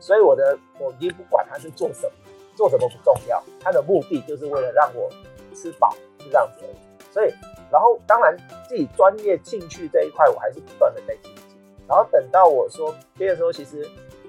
[0.00, 2.12] 所以我的我已经不管他是做什么，
[2.56, 5.08] 做什么不重要，他的目的就是为了让我
[5.54, 7.12] 吃饱，是这样子而已。
[7.12, 7.32] 所以。
[7.70, 8.36] 然后，当然
[8.68, 11.44] 自己专业兴趣这一块，我还是不断的在精进。
[11.86, 13.86] 然后等到我说接的时候，其实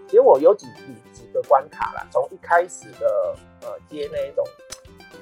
[0.08, 4.46] 其实我有几几几个关卡啦，从一开始的呃接那一种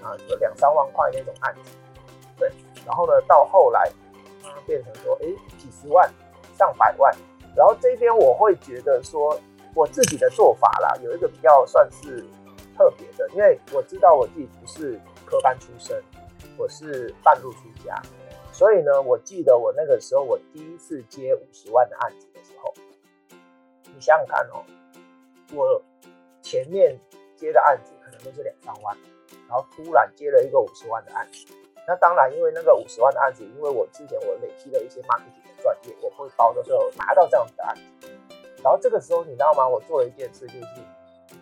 [0.04, 1.72] 啊有两三万块那种案子，
[2.38, 2.52] 对，
[2.86, 3.92] 然后呢到后来
[4.44, 6.12] 啊变成说哎几十万、
[6.58, 7.16] 上百万。
[7.56, 9.36] 然后这边我会觉得说
[9.74, 12.24] 我自己的做法啦，有一个比较算是
[12.78, 16.00] 特别的，因为我知道我自己不是科班出身。
[16.58, 18.02] 我是半路出家，
[18.52, 22.74] 所以呢，我记得我那个时候，我第一次接五十万的案子的时候，
[23.94, 24.66] 你想想看哦，
[25.54, 25.80] 我
[26.42, 27.00] 前面
[27.36, 28.98] 接的案子可能都是两三万，
[29.48, 31.46] 然后突然接了一个五十万的案子，
[31.88, 38.10] 那当然，因为那个五十万的案子，因为我之前我累积了一些 marketing 的专业，我会包的时候拿到这样子的案子，
[38.64, 39.68] 然后这个时候你知道吗？
[39.68, 40.82] 我做了一件事，就是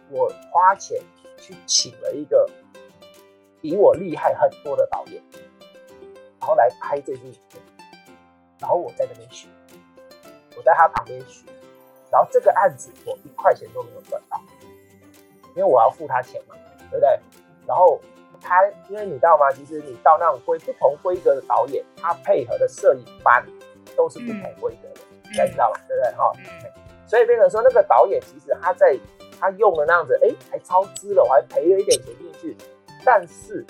[0.10, 1.02] 我花钱
[1.38, 2.50] 去请了一个。
[3.66, 5.20] 比我厉害很多的导演，
[6.40, 7.60] 然后来拍这部影片，
[8.60, 9.48] 然后我在那边学，
[10.56, 11.48] 我在他旁边学，
[12.12, 14.40] 然后这个案子我一块钱都没有赚到，
[15.56, 16.54] 因为我要付他钱嘛，
[16.92, 17.10] 对不对？
[17.66, 18.00] 然后
[18.40, 19.52] 他，因为你知道吗？
[19.52, 23.44] 其实你到那种规不同规格的导演，他配合的摄影班
[23.98, 25.80] 都是不同规格的，你知道吗？
[25.88, 26.12] 对不对？
[26.16, 26.32] 哈，
[27.08, 28.96] 所以变成说那个导演其实他在。
[29.38, 32.56] 他用了那样子，哎、欸，还超支了，我还赔了一点钱进去。
[33.06, 33.64] 但是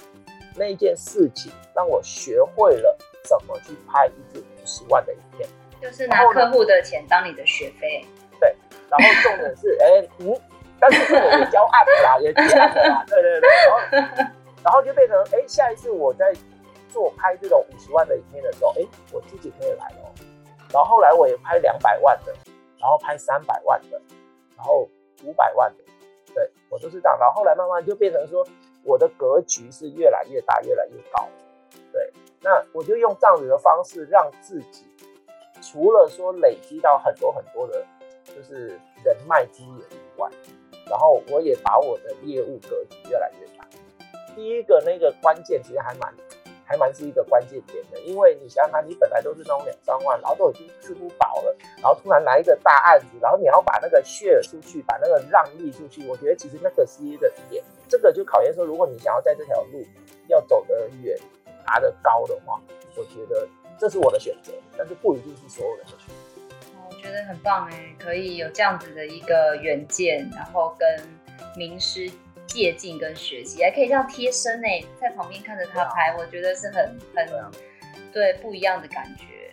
[0.55, 5.47] 那一件事情让我学会了怎么去拍一支五十万的影片，
[5.81, 8.05] 就是拿客户的钱当你的学费。
[8.39, 8.55] 对，
[8.89, 10.41] 然后重点是， 哎、欸，嗯，
[10.79, 13.49] 但是我也交案了啦， 也结案了啦，对对对。
[13.49, 14.31] 然后，
[14.63, 16.33] 然后就变成，哎、欸，下一次我在
[16.89, 20.11] 做拍这种五十万的影片的时候，哎、欸，我自己可以来了。
[20.71, 22.33] 然后后来我也拍两百万的，
[22.79, 24.01] 然后拍三百万的，
[24.55, 24.89] 然后。
[25.23, 25.83] 五百万的，
[26.35, 28.45] 对，我都是这样，然后后来慢慢就变成说，
[28.85, 31.27] 我的格局是越来越大，越来越高，
[31.91, 34.85] 对，那我就用这样子的方式让自己，
[35.61, 37.85] 除了说累积到很多很多的，
[38.23, 40.29] 就是人脉资源以外，
[40.87, 43.67] 然后我也把我的业务格局越来越大。
[44.35, 46.13] 第一个那个关键其实还蛮。
[46.65, 59.85] 还蛮是一个关键点的，因为你想想看，你本来都是那种两三万，然后都已经吃不饱了，然后突然来一个大案子，然后你要把那个血出去，把那个让利出去，我觉得其实那个是一个点，这个就考验说，如果你想要在这条路
[60.27, 61.17] 要走得远、
[61.65, 62.59] 爬得高的话，
[62.97, 63.47] 我觉得
[63.77, 66.41] 这是我的选择，但是不一定是所有人的选择。
[66.89, 71.07] 我觉得很棒哎，可以有这样子的一个远见，然后跟
[71.55, 72.09] 名师。
[72.47, 74.67] 借镜跟学习，还可以这样贴身呢，
[74.99, 77.51] 在旁边看着他拍，啊、我觉得是很很
[78.11, 79.51] 对不一样的感觉。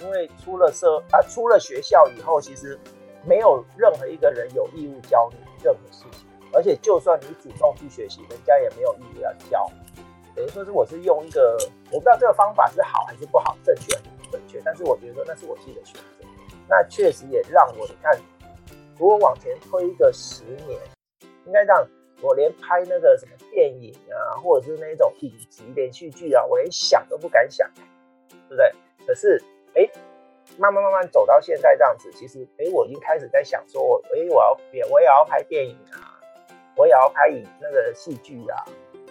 [0.00, 2.78] 因为出了社啊，出了学校以后，其实
[3.24, 9.70] 没有任何一个人有义务教你任何事情，而且就算你主动去学习，人家也没有义务要教。
[10.34, 11.56] 等于说是我是用一个，
[11.92, 16.26] 我不知道这个方法是好还是不好，正确还是不正确，但是我觉得说那是我自己的选择。
[16.68, 18.18] 那确实也让我你看，
[18.98, 20.80] 如果往前推一个十年，
[21.46, 21.86] 应该让。
[22.22, 27.68] 我连拍那个什么电影啊，或者是那种影集连续剧啊，我连想都不敢想，
[28.48, 28.72] 对不对？
[29.04, 29.42] 可是，
[29.74, 29.84] 哎，
[30.56, 36.14] 慢慢慢慢走到现在这样子，其实，哎，我已经开始在想说，我哎，我要变，我也要拍电影啊，
[36.76, 38.64] 我也要拍影那个戏剧啊，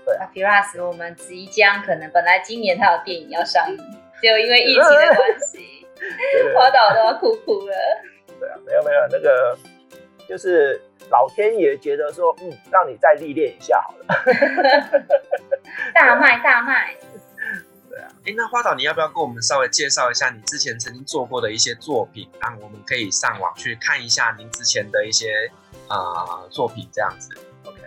[0.05, 0.31] 对啊。
[0.33, 3.77] Piras，我们即将可能本来今年他有电影要上映，
[4.21, 5.85] 结果因为疫情的关系，
[6.55, 7.75] 花导都要哭哭了。
[8.39, 9.57] 对啊，没有没有那个，
[10.25, 10.81] 就是。
[11.11, 14.05] 老天爷觉得说，嗯，让你再历练一下好了。
[15.93, 16.95] 大卖大卖。
[17.89, 25.51] 对啊，哎、欸，那花导，你要不要跟我们稍微介绍一下你之前曾经做过的一些作品，让我们可以上网去看一下您之前的一些
[25.89, 27.35] 啊、呃、作品这样子。
[27.65, 27.81] OK，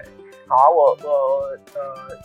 [0.46, 2.16] 好啊，我我呃，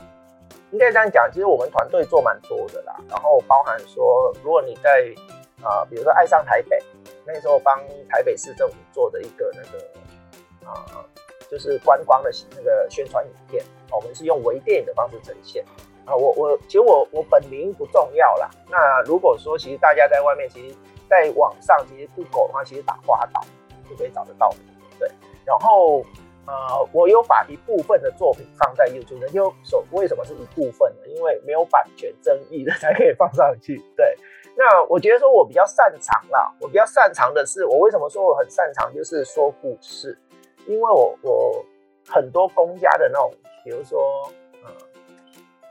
[0.71, 5.15] 应该这样讲，其实我们团队做蛮多的啦，然后包含说，如果你在
[5.63, 6.77] 啊、呃，比如说爱上台北，
[7.25, 7.79] 那个时候帮
[8.09, 9.85] 台北市政府做的一个那个。
[10.73, 11.05] 啊、
[11.49, 15.63] 就是观光的那个宣传影片，我们是用微电影的方式呈现。
[16.05, 18.49] 啊、我我其实我我本名不重要啦。
[18.69, 20.75] 那如果说其实大家在外面，其实
[21.07, 23.41] 在网上其实 Google 的话，其实打花岛
[23.87, 24.49] 就可以找得到。
[24.97, 25.07] 对，
[25.45, 26.03] 然后
[26.47, 31.07] 呃，我有把一部分的作品放在 YouTube 上，就说为什么是一部分呢？
[31.07, 33.79] 因为没有版权争议的才可以放上去。
[33.95, 34.15] 对，
[34.55, 40.17] 那我觉得说我比较擅长啦，我比较擅长的是，我为什么说我很擅长，就是说故事。
[40.67, 41.65] 因为我我
[42.07, 43.33] 很多公家的那种，
[43.63, 43.99] 比如说，
[44.63, 44.69] 呃，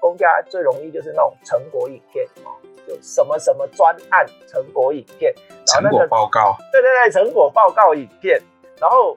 [0.00, 2.50] 公家最容易就是那种成果影片哦，
[2.86, 5.32] 就什么什么专案成果影片，
[5.66, 8.40] 然后那个、成果报告，对对对，成果报告影片，
[8.80, 9.16] 然后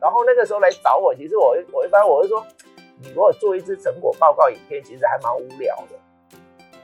[0.00, 2.44] 然后那个时候来找我，其实我我一般我会说，
[3.00, 5.98] 你如果做一支成果报告影片，其实还蛮无聊的，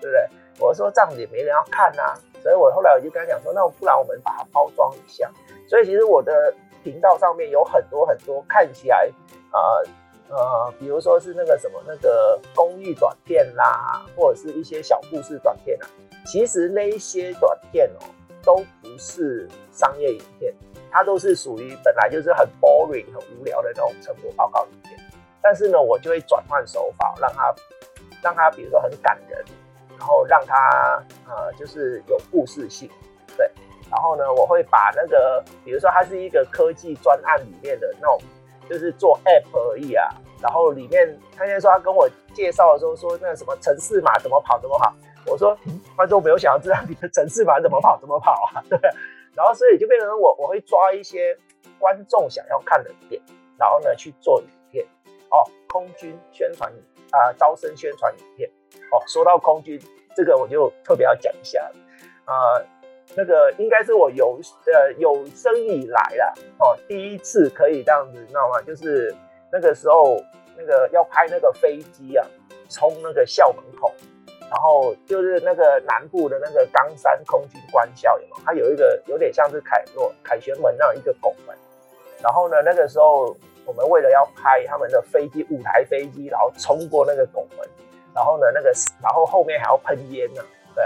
[0.01, 0.29] 对不对？
[0.59, 5.31] 我说这样子也没人要看呐、啊，所以我后来我就跟他讲说，那不然我们把它包装一下，
[5.69, 6.55] 所以其实我的。
[6.87, 9.13] 频道上面有很多很多看起来，
[9.51, 9.83] 呃
[10.29, 15.89] 呃，比如说是那个什么那个公益短片啦，或者是一些小故事短片啊。
[16.25, 18.07] 其实那一些短片哦，
[18.45, 20.55] 都不是商业影片，
[20.93, 24.97] 它都是属于本来就是很 boring 很无聊的那种成果报告影片。
[25.43, 27.53] 但是呢，我就会转换手法，让它
[28.23, 29.45] 让它比如说很感人，
[29.99, 32.89] 然后让它呃就是有故事性，
[33.37, 33.51] 对。
[33.91, 38.19] 然后呢，我会把那个，比如说它是一个科技专案里面的那种，
[38.69, 40.09] 就是做 App 而已啊。
[40.43, 45.57] 然后里面他现在说他跟我介绍的时候说，那什么城市码怎么跑怎么跑，我说
[45.97, 48.79] 观众没有想要知道你的城市码怎么跑怎么跑啊，对。
[49.35, 51.37] 然后所以就变成我我会抓一些
[51.79, 53.21] 观众想要看的点，
[53.59, 54.87] 然后呢去做影片
[55.31, 56.79] 哦，空军宣传影
[57.11, 58.51] 啊招生宣传影片。
[58.93, 59.81] 哦，说到空军，
[60.15, 61.71] 这个我就特别要讲一下
[62.27, 62.61] 啊、
[63.15, 68.61] 那个应该是我有呃有生以来啦，哦，第一次可以这样子，你知道吗？
[68.63, 69.15] 就是
[69.53, 70.21] 那个时候
[70.57, 72.27] 那个要拍那个飞机啊，
[72.69, 73.93] 冲那个校门口。
[74.49, 78.37] 然后就是那个南部的那个冈山空军官校，有没有？
[78.45, 81.57] 它有一个有点像是凯若凯旋门那样一个拱门。
[82.23, 87.69] 然后呢，那个时候我们为了要拍他们的飞机，五台飞机，然后冲过那个拱门。
[88.15, 88.71] 然后呢，那个
[89.03, 90.41] 然后后面还要喷烟呢，
[90.77, 90.85] 对。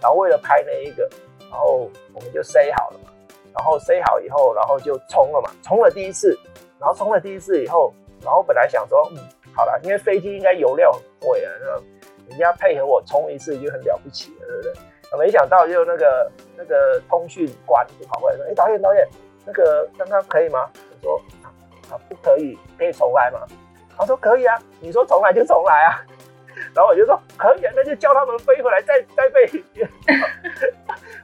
[0.00, 1.06] 然后为了拍那一个，
[1.54, 3.10] 然后我们就塞好了嘛。
[3.54, 5.52] 然后塞好以后，然后就冲了嘛。
[5.62, 6.36] 冲了第一次，
[6.80, 9.18] 然后冲了第一次以后，然后本来想说，嗯，
[9.54, 11.80] 好了，因为飞机应该油料很贵啊，那。
[12.26, 14.72] 人家配合我冲一次就很了不起了，对不对？
[15.18, 19.06] 没想到就那个那个通讯官就跑过来说：“哎、欸，导演导演，
[19.44, 21.20] 那个刚刚可以吗？”我说
[21.92, 23.40] ：“啊，不可以，可以重来吗？”
[23.94, 26.00] 他说：“可以啊，你说重来就重来啊。”
[26.74, 29.62] 然后我就说：“可以，那就叫他们飞回来再再飞。”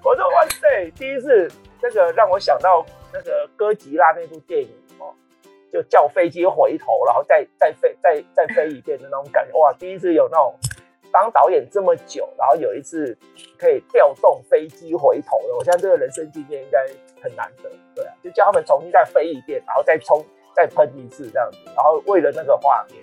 [0.05, 1.51] 我说：“哇塞，第一次
[1.83, 5.15] 那个让我想到那个哥吉拉那部电影哦，
[5.73, 9.73] 就叫飞机回头，然后再再飞再再飞一遍的那种感觉，哇！
[9.79, 10.55] 第一次有那种。”
[11.13, 13.19] 当导演这么久，然后有一次
[13.59, 16.87] 可以调动飞机回头的，我现在这个人生经验应该
[17.21, 20.25] 很难得，对啊，就叫他们重新再飞一遍，然后再冲、
[20.55, 23.03] 再喷一次这样子，然后为了那个画面，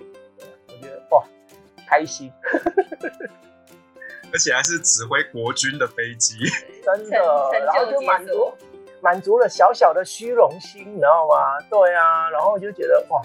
[1.88, 2.32] 开心，
[4.32, 6.36] 而且还是指挥国军的飞机，
[6.84, 8.52] 真的，然后就满足
[9.00, 11.58] 满足了小小的虚荣心，你知道吗？
[11.70, 13.22] 对啊，然后就觉得哇，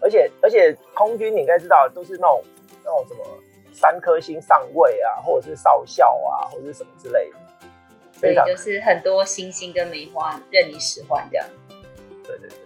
[0.00, 2.44] 而且而且空军你应该知道都是那种
[2.84, 3.24] 那种什么。
[3.72, 7.36] 三颗星上尉啊，或者是少校啊，或者是什么之类的，
[8.18, 11.46] 所以就是很多星星跟梅花任你使唤这样。
[12.24, 12.58] 对对对。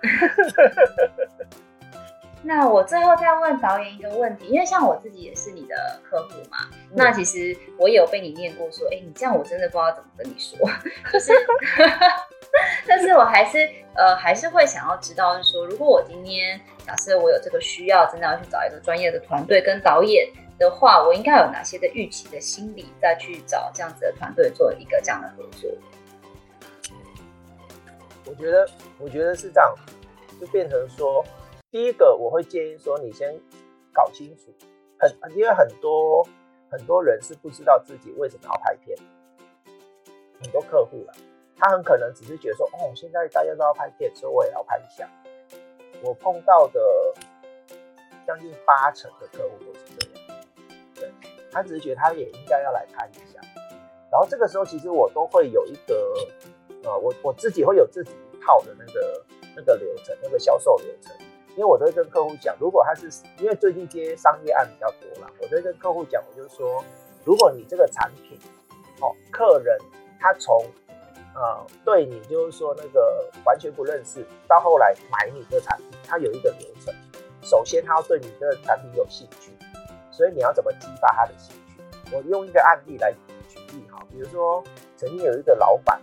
[2.44, 5.74] 那我最后再问导演一个问题，因为像我自己也是你的
[6.04, 10.58] 客户嘛，嗯、那其实我也有被你念过，说，哎、欸，你这样我真的不知道怎么跟你说，
[11.12, 11.32] 就是，
[12.86, 20.28] 但是我还是呃还是会想要知道，是说，如果我今天假设我有这个需要，真的要去找一个专业的团队跟导演。
[20.56, 25.68] 的话，我应该有哪些的预期的心理，再去找这样子的团队做一个这样的合作？
[28.24, 28.64] 我觉得，
[29.00, 29.74] 我觉得是这样，
[30.40, 31.24] 就变成说，
[31.74, 33.34] 第一个我会建议说，你先
[33.92, 34.54] 搞清楚，
[34.96, 36.24] 很因为很多
[36.70, 38.96] 很多人是不知道自己为什么要拍片，
[40.40, 41.12] 很多客户了，
[41.56, 45.10] 他很可能只是觉得说，哦，现在大家都要拍片，所以我也要拍一下。
[46.00, 46.80] 我碰到的
[48.24, 50.46] 将近八成的客户都是这样。
[50.94, 51.12] 对
[51.50, 53.40] 他只是觉得他也应该要来拍一下，
[54.12, 56.14] 然后这个时候其实我都会有一个，
[56.84, 59.24] 呃，我我自己会有自己一套的那个
[59.56, 61.12] 那个流程，那个销售流程，
[61.56, 66.84] 因为我都会跟客户讲，如果他是因为最近接商业案比较多啦，我都会跟客户讲，我就说，
[67.24, 68.38] 如果你这个产品，
[69.00, 69.78] 哦，客人
[70.20, 70.64] 他从
[71.34, 76.92] 呃对你就是说那个完全不认识，到后来买你的产品，他有一个流程，
[77.42, 79.52] 首先他要对你的产品有兴趣。
[80.10, 81.82] 所以你要怎么激发他的兴趣？
[82.12, 83.12] 我用一个案例来
[83.48, 84.62] 举例哈，比如说
[84.96, 86.00] 曾经有一个老板，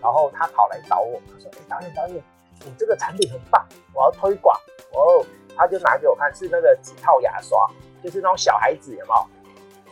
[0.00, 2.20] 然后他跑来找我，他说：“哎、欸，导演导演，
[2.64, 4.58] 你这个产品很棒，我要推广。”
[4.94, 5.24] 哦，
[5.56, 7.68] 他就拿给我看，是那个指套牙刷，
[8.02, 9.26] 就是那种小孩子有没有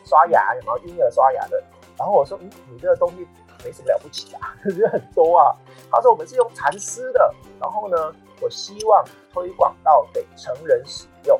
[0.04, 1.62] 刷牙有没有婴儿刷牙的？
[1.98, 3.28] 然后我说：“嗯，你这个东西
[3.62, 5.54] 没什么了不起啊，就是很多啊。”
[5.92, 11.38] 他说：“我们是用蚕丝的，然后呢，我希望推广到给成人使用。”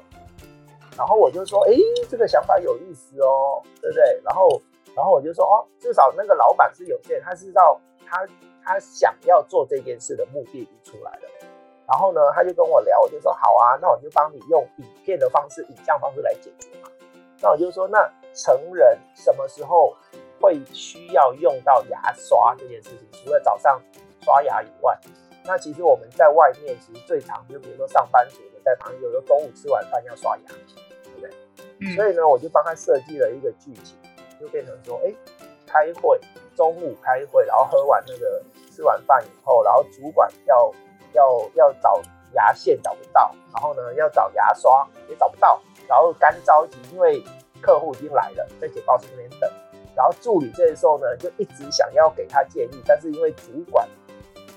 [0.99, 1.73] 然后我就说，哎，
[2.11, 4.21] 这个想法有意思哦，对不对？
[4.23, 4.61] 然后，
[4.95, 8.29] 然后我就说，哦，至少那个老板是有钱，他知道他
[8.63, 11.23] 他想要做这件事的目的已经出来了。
[11.91, 16.89] 然后呢，他就跟我聊，我就说，好啊，那我就帮你用影片的方式、影像方式来解决嘛。
[17.43, 19.97] 那我就说，那成人什么时候
[20.41, 23.09] 会需要用到牙刷这件事情？
[23.13, 23.83] 除了早上
[24.21, 24.97] 刷牙以外，
[25.45, 30.45] 那其实我们在外面其实最常就比如说上班族的在旁，有时候中午吃完饭要刷牙
[31.03, 31.97] 对不对。
[31.97, 33.97] 所以呢，我就帮他设计了一个剧情，
[34.39, 35.13] 就变成说，哎，
[35.67, 36.21] 开会，
[36.55, 40.73] 中午开会，然后喝完那个吃完饭以后，然后主管要
[41.13, 42.03] 要要找
[42.33, 47.23] 牙线找不到，然后呢要找牙刷也找不到，然后干着急，因为
[47.61, 49.51] 客户已经来了，在简报室那边等，
[49.95, 53.89] 然后助理这时候呢就一直想要给他建议，但是因为主管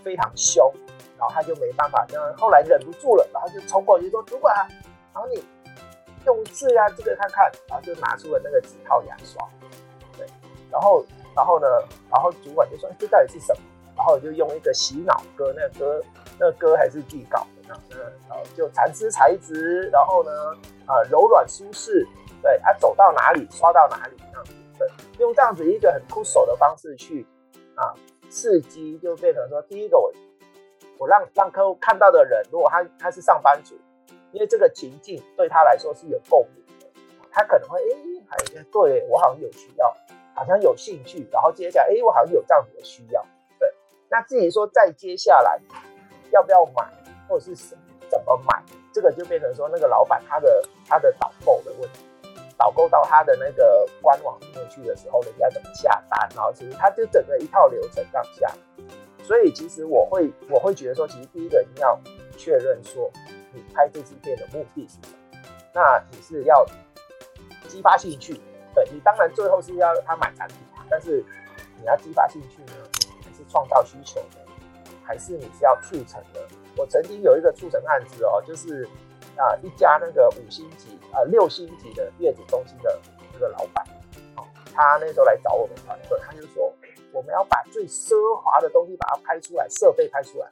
[0.03, 0.71] 非常凶，
[1.17, 4.55] 然后他就没办法，那后来忍不住了，然后就冲过去说，主管，
[5.13, 5.43] 然后你。
[6.25, 9.45] 用字啊，这个看看，然后就拿出了那个纸套牙刷，
[10.17, 10.25] 对，
[10.71, 11.67] 然后，然后呢，
[12.09, 13.61] 然后主管就说：“这到底是什么？”
[13.95, 16.03] 然后就用一个洗脑歌，那个歌
[16.39, 20.31] 那个歌还是自己搞的呢，那然后就蚕丝材质，然后呢
[20.85, 22.07] 啊柔软舒适，
[22.41, 24.87] 对，啊走到哪里刷到哪里这样子，对，
[25.19, 27.25] 用这样子一个很酷手的方式去
[27.75, 27.93] 啊
[28.29, 30.11] 刺激，就变成说第一个我
[30.97, 33.75] 我让让客户看到的人，如果他他是上班族，
[34.31, 36.87] 因为这个情境对他来说是有共鸣的，
[37.31, 39.95] 他可能会哎还对我好像有需要。
[40.35, 43.23] 好像有兴趣，然后接下来，哎，我好像有这样子的需要，
[44.13, 45.59] 那至于说再接下来
[46.29, 46.87] 要不要买，
[47.27, 47.55] 或者是
[48.07, 48.61] 怎么买，
[48.93, 52.05] 这个就变成说那个老板他的他的导购的问题，
[52.55, 58.47] 导购到他的那个官网里面去的时候，人家怎么下单，然后其实他就整个一套流程这样下。
[59.23, 61.99] 所以其实我会我会觉得说，其实第一个一定要
[62.37, 63.09] 确认说，
[63.51, 65.39] 你拍这支片的目的是什么，
[65.73, 66.63] 那你是要
[67.67, 68.39] 激发兴趣。
[68.75, 70.57] 对，你当然最后是要他买产品，
[70.87, 71.25] 但是
[71.79, 72.73] 你要激发兴趣呢，
[73.49, 74.45] 创造需求的？
[75.03, 76.47] 还是你是要促成的？
[76.77, 78.87] 我曾经有一个促成案子哦，就是
[79.35, 82.99] 啊一家那个五星级啊六星级的月子中心的
[83.33, 83.85] 那个老板，
[84.37, 86.73] 哦，他那时候来找我们团队，他就说
[87.11, 90.49] 我们要把最奢华的东西把它拍出来，设备拍出来。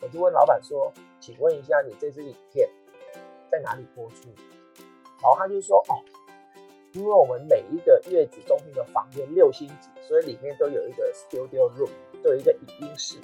[0.00, 2.68] 我就问老板说，请问一下，你这支影片
[3.50, 4.28] 在哪里播出？
[5.20, 5.98] 然后他就说哦。
[6.92, 11.88] 因为我们每一个月子中心的房间六星级，所以里面都有一个 studio room，
[12.22, 13.18] 都有一个影音室。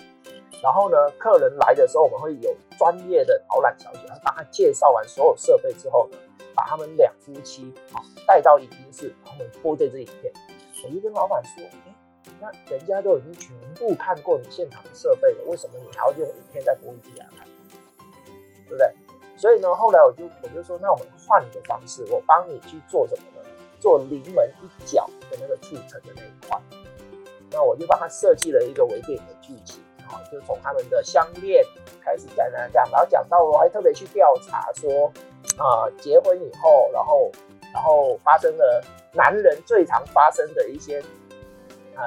[0.63, 6.09] 然后呢，客人来的时候，我们会有专业的导览小姐，她帮他介绍完所有设备之后，
[6.55, 10.33] 把他们两夫妻啊带到影音室，然后我们播这支影片。
[10.85, 11.95] 我就跟老板说，哎，
[12.41, 17.47] 那人家都已经全部看过你现场的设备了，为什么你还要用影片再播一次给他看？
[18.67, 18.91] 对不对？
[19.37, 23.38] 所以呢，后来我就我就说，那我们换一个方式，我帮你去做什么呢？
[23.81, 26.61] 做临门一脚的那个促成的那一块，
[27.51, 31.65] 那我就帮他设计了一个微电影的剧情，然后就从他们的相恋
[32.03, 35.13] 开始讲讲讲，然后讲到我还特别去调查说，
[35.57, 37.31] 啊、结婚以后，然后
[37.73, 41.03] 然后发生了男人最常发生的一些
[41.95, 42.03] 呃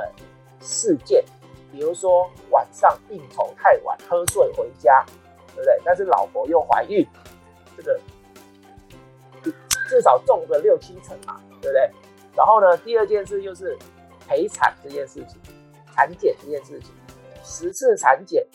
[0.59, 1.23] 事件，
[1.71, 5.05] 比如说晚上应酬太晚，喝醉回家，
[5.55, 5.79] 对不对？
[5.83, 7.07] 但是老婆又怀孕，
[7.77, 7.99] 这个。
[9.91, 11.91] 至少中个六七成嘛，对不对？
[12.33, 13.77] 然后呢，第二件事就是
[14.25, 15.37] 陪产这件事情，
[15.93, 16.93] 产检这件事情，
[17.43, 18.47] 十次产检，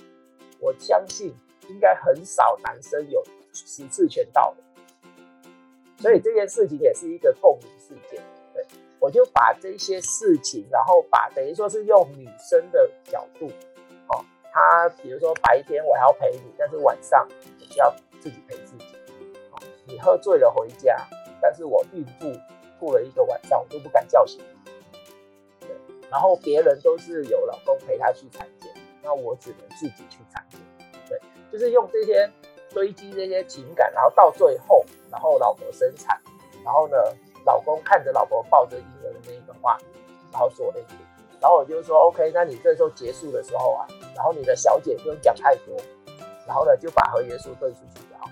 [0.60, 1.34] 我相信
[1.68, 3.22] 应该很少男生有
[3.52, 5.12] 十次全到的，
[5.98, 8.18] 所以这件事情也是一个共鸣事件。
[8.54, 8.64] 对，
[8.98, 13.48] 我就把这些事情，然后把等于说是用女生的角度，
[14.08, 18.86] 哦，她比如说白天我还要陪你，但是晚上我就要自己陪自己，
[19.50, 20.96] 哦，你喝醉了回家。
[21.40, 22.32] 但是我孕妇
[22.78, 24.40] 吐了一个晚上，我都不敢叫醒。
[25.60, 25.68] 对，
[26.10, 28.70] 然后别人都是有老公陪她去产检，
[29.02, 30.60] 那我只能自己去产检。
[31.08, 31.20] 对，
[31.50, 32.30] 就是用这些
[32.70, 36.20] 堆积这些情感，然后到最后，然后老婆生产，
[36.64, 36.96] 然后呢，
[37.44, 39.86] 老公看着老婆抱着婴儿的那一个画面，
[40.32, 41.40] 然后做 ending。
[41.40, 45.76] 然后我就说 OK，那你这时候结束的时候啊，然后你的小姐不用讲太多，
[46.46, 48.30] 然后呢就把合约书对出去就好。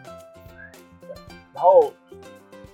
[1.01, 1.11] 对，
[1.55, 1.93] 然后。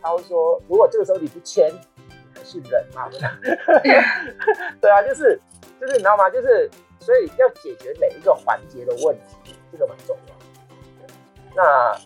[0.02, 3.08] 他会说：“如果这个时候你不签，你还是人吗？”
[4.80, 5.40] 对啊，就是
[5.80, 6.28] 就是你知道吗？
[6.30, 10.34] 就是所以要解决每一个环节的问题，这个蛮重要。
[11.54, 11.96] 那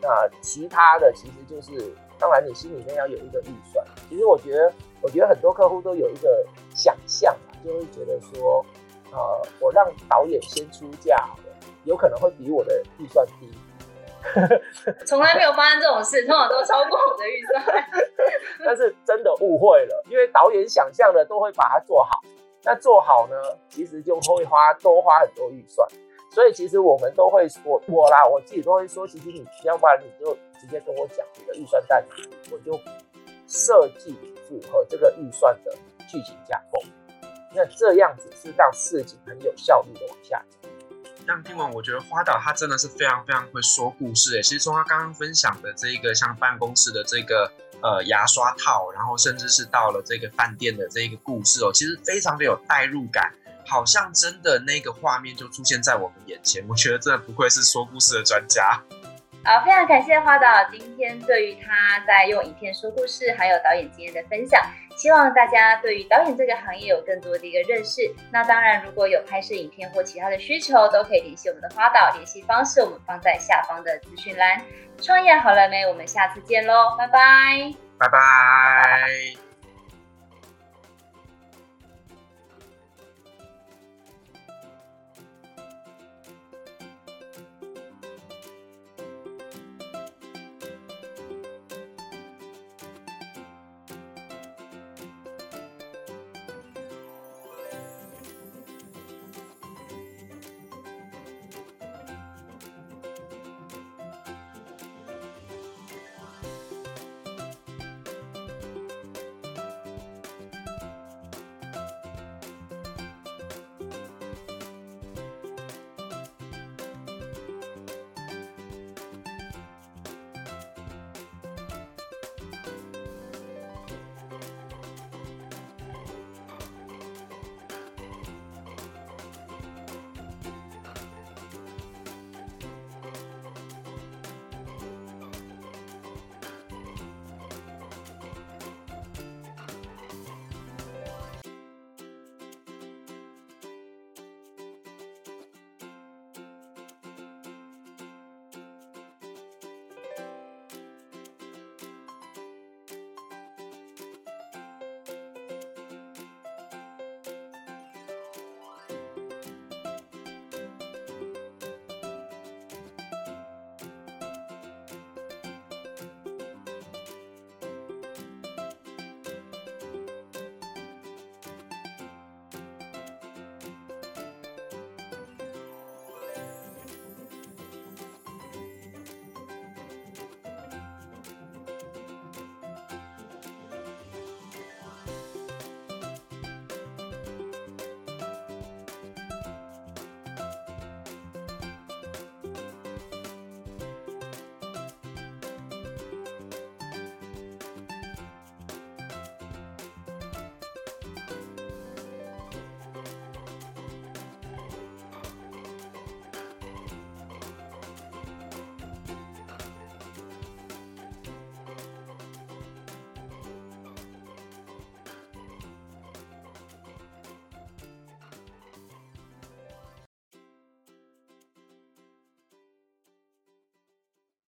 [0.00, 3.84] 那其他的其实就是，当然你心里面要有一个预算。
[4.08, 8.64] 其实我觉得，我觉得很多客户都有一个想象，就会觉得说，
[9.10, 11.44] 呃，我让导演先出价好了，
[11.84, 13.50] 有可能会比我的预算低。
[15.04, 17.62] 从来没有发生这种事，通常都超过我的预算。
[18.64, 22.20] 但是真的误会了，因为导演想象的都会把它做好，
[22.64, 23.36] 那做好呢，
[23.68, 25.86] 其实就会花多花很多预算。
[26.30, 32.16] 所以其实我们都会说，我啦，我自己都会说，其实你要不然你就直接跟我讲你的预算在哪，
[32.50, 32.76] 我就
[33.46, 34.18] 设计
[34.48, 35.70] 符合这个预算的
[36.08, 36.80] 剧情架构。
[37.54, 40.68] 那这样子是让事情很有效率的往下走。
[41.26, 44.42] 那听完，我觉得花岛他真的是非常非常会说故事诶。
[44.42, 47.50] 其实从他刚刚分享的这个像办公室的这个
[47.82, 53.32] 呃牙刷套，然后甚至是到了这个饭店的这个故事哦，其实非常的有代入感，
[53.66, 56.62] 好像真的那个画面就出现在我们眼前。
[56.68, 58.82] 我觉得真的不愧是说故事的专家。
[59.44, 64.60] 好，非常感谢花导今天对于他在用影片说故事，还有导演经验的分享。
[64.96, 68.00] 希望大家对于导演这个行业有更多的一个认识。
[68.32, 74.62] 那当然，如果有拍摄影片或其他的需求，都可以联系我们的花导，联系方式我们放在下方的资讯栏。
[75.02, 75.86] 创业好了没？
[75.86, 79.43] 我们下次见喽，拜拜，拜拜。